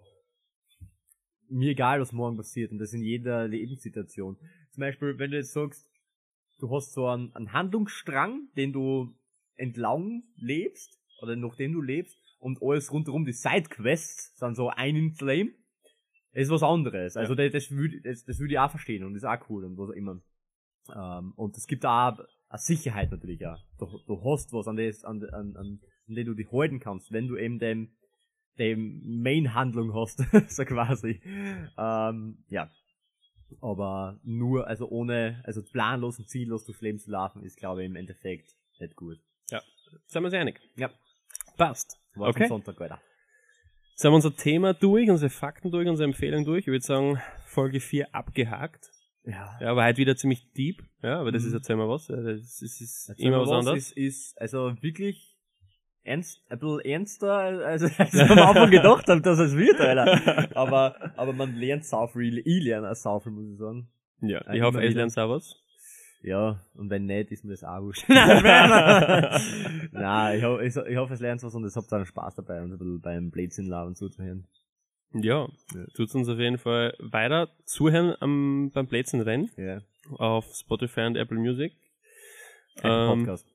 [1.49, 4.37] mir egal, was morgen passiert und das in jeder Lebenssituation.
[4.71, 5.89] Zum Beispiel, wenn du jetzt sagst,
[6.59, 9.15] du hast so einen, einen Handlungsstrang, den du
[9.55, 14.95] entlang lebst, oder nach dem du lebst, und alles rundherum, die Sidequests, sind so ein
[14.95, 15.55] ins Leben,
[16.33, 17.17] ist was anderes.
[17.17, 19.77] Also das, das würde das, das würd ich auch verstehen und ist auch cool und
[19.77, 20.21] was auch immer.
[20.93, 22.19] Ähm, und es gibt auch
[22.55, 23.59] eine Sicherheit natürlich auch.
[23.77, 27.11] Du, du hast was, an das, an, an, an, an dem du dich halten kannst,
[27.11, 27.91] wenn du eben dem,
[28.57, 31.21] die Main-Handlung hast, so quasi.
[31.77, 32.71] Ähm, ja.
[33.61, 37.85] Aber nur, also ohne, also planlos und ziellos durchs Leben zu laufen, ist, glaube ich,
[37.89, 39.19] im Endeffekt nicht gut.
[40.07, 40.59] Sind wir uns einig?
[40.75, 40.89] Ja.
[41.57, 41.99] Passt.
[42.15, 42.47] War Okay.
[42.47, 43.01] Sonntag, Alter.
[43.91, 46.61] Jetzt haben wir unser Thema durch, unsere Fakten durch, unsere Empfehlung durch.
[46.61, 48.91] Ich würde sagen, Folge 4 abgehakt.
[49.25, 49.57] Ja.
[49.59, 50.83] Ja, war halt wieder ziemlich deep.
[51.01, 51.47] Ja, aber das Mhm.
[51.49, 52.07] ist jetzt immer was.
[52.07, 53.91] Das ist, ist Erzähl immer mal was anderes.
[53.91, 55.35] Ist, ist also wirklich
[56.03, 60.49] ernst, ein bisschen ernster, als, als ich am Anfang gedacht habe, dass es wird, Alter.
[60.55, 62.37] Aber, aber man lernt sau viel.
[62.45, 63.87] Ich lerne auch sau viel, muss ich sagen.
[64.21, 64.91] Ja, ich hoffe, wieder.
[64.93, 65.55] lernt auch was.
[66.21, 68.05] Ja, und wenn nicht, ist mir das auch wurscht.
[68.09, 68.43] Nein,
[70.37, 72.73] ich, ho ich, ich hoffe, es lernt was und es habt auch Spaß dabei, uns
[72.73, 74.47] ein bisschen beim Blödsinn laufen zuzuhören.
[75.23, 75.85] Ja, Ja.
[75.95, 79.79] tut uns auf jeden Fall weiter zuhören am, beim Plätzenrennen Ja.
[80.17, 81.73] auf Spotify und Apple Music.
[82.77, 83.47] Kein Ähm, Podcast.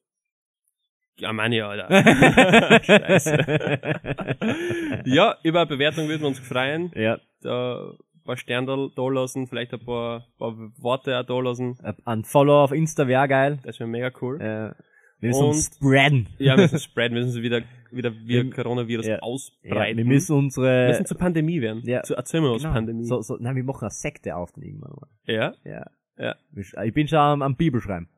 [1.19, 2.83] Ja, meine ja, Alter.
[2.85, 3.37] Scheiße.
[5.05, 6.91] ja, über eine Bewertung würden wir uns freuen.
[6.95, 7.19] ja.
[7.43, 11.79] Da ein paar Sterne da lassen, vielleicht ein paar, paar Worte auch da lassen.
[12.05, 13.59] Ein Follow auf Insta wäre geil.
[13.65, 14.39] Das wäre mega cool.
[14.41, 14.75] Ja.
[15.21, 16.29] Wir müssen uns spreaden.
[16.39, 19.13] Ja, wir müssen spreaden, wir müssen wieder, wieder wie Wir- Coronavirus ja.
[19.15, 19.99] Ja, ausbreiten.
[19.99, 20.67] wir müssen unsere.
[20.83, 21.83] Wir müssen zur Pandemie werden.
[21.85, 22.75] Ja, Zu, erzähl mal was genau.
[22.75, 23.05] Pandemie.
[23.05, 25.09] So, so, nein, wir machen eine Sekte auf dann irgendwann mal.
[25.27, 25.87] Ja, Ja.
[26.19, 26.37] Ja.
[26.85, 28.09] Ich bin schon am, am Bibelschreiben.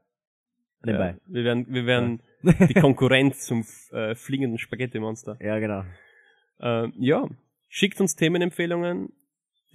[0.85, 0.87] ja.
[0.93, 1.17] Nebenbei.
[1.27, 2.23] Wir werden, wir werden
[2.69, 5.39] die Konkurrenz zum äh, fliegenden Spaghetti-Monster.
[5.41, 5.85] Ja, genau.
[6.61, 7.29] Ähm, ja,
[7.69, 9.11] schickt uns Themenempfehlungen.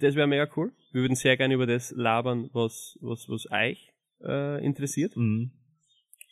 [0.00, 0.72] Das wäre mega cool.
[0.92, 3.90] Wir würden sehr gerne über das labern, was, was, was euch
[4.22, 5.16] äh, interessiert.
[5.16, 5.52] Mhm.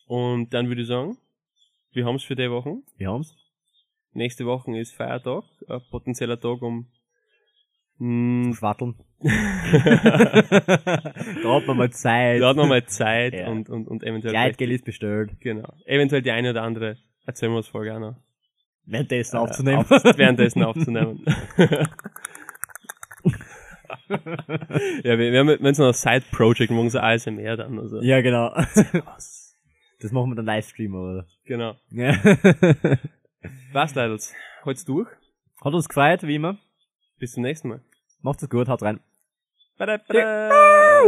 [0.07, 1.17] Und dann würde ich sagen,
[1.93, 2.77] wir haben es für die Woche.
[2.97, 3.35] Wir haben's.
[4.13, 6.87] Nächste Woche ist Feiertag, ein potenzieller Tag um
[7.99, 8.95] mh, Schwatteln.
[9.23, 9.31] da
[11.55, 12.41] hat man mal Zeit.
[12.41, 13.49] da hat man mal Zeit Ja.
[13.49, 15.39] und, und, und eventuell Gleitgeld ist bestellt.
[15.41, 15.73] genau.
[15.87, 16.97] Eventuell die eine oder andere
[17.27, 18.17] erzählen wir uns Folge auch noch.
[18.85, 19.79] Währenddessen Äh, aufzunehmen.
[19.79, 21.25] Auf, währenddessen aufzunehmen.
[24.09, 27.79] ja, wir, wir haben wenn es noch ein Side-Project, machen so ASMR dann.
[27.79, 28.01] Also.
[28.03, 28.55] ja, genau.
[30.01, 31.27] Das machen wir dann Livestream, oder?
[31.45, 31.77] Genau.
[31.91, 32.13] Ja.
[33.73, 34.23] Was, Leute?
[34.65, 35.09] Halt's durch.
[35.65, 36.59] Hat uns gefreut, wie immer.
[37.19, 37.81] Bis zum nächsten Mal.
[38.21, 39.01] Macht's es gut, haut rein.
[39.79, 41.03] Bada, bada.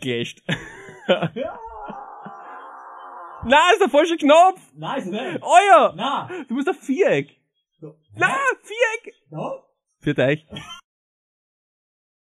[0.00, 0.42] Gest.
[3.44, 4.60] Nein, ist der falsche Knopf!
[4.74, 5.42] Nein, ist nicht.
[5.42, 5.92] Oh ja!
[5.94, 6.28] Na.
[6.48, 7.36] Du musst auf Viereck!
[7.80, 9.14] Nein, Viereck!
[9.30, 9.62] No.
[10.00, 10.46] Für euch.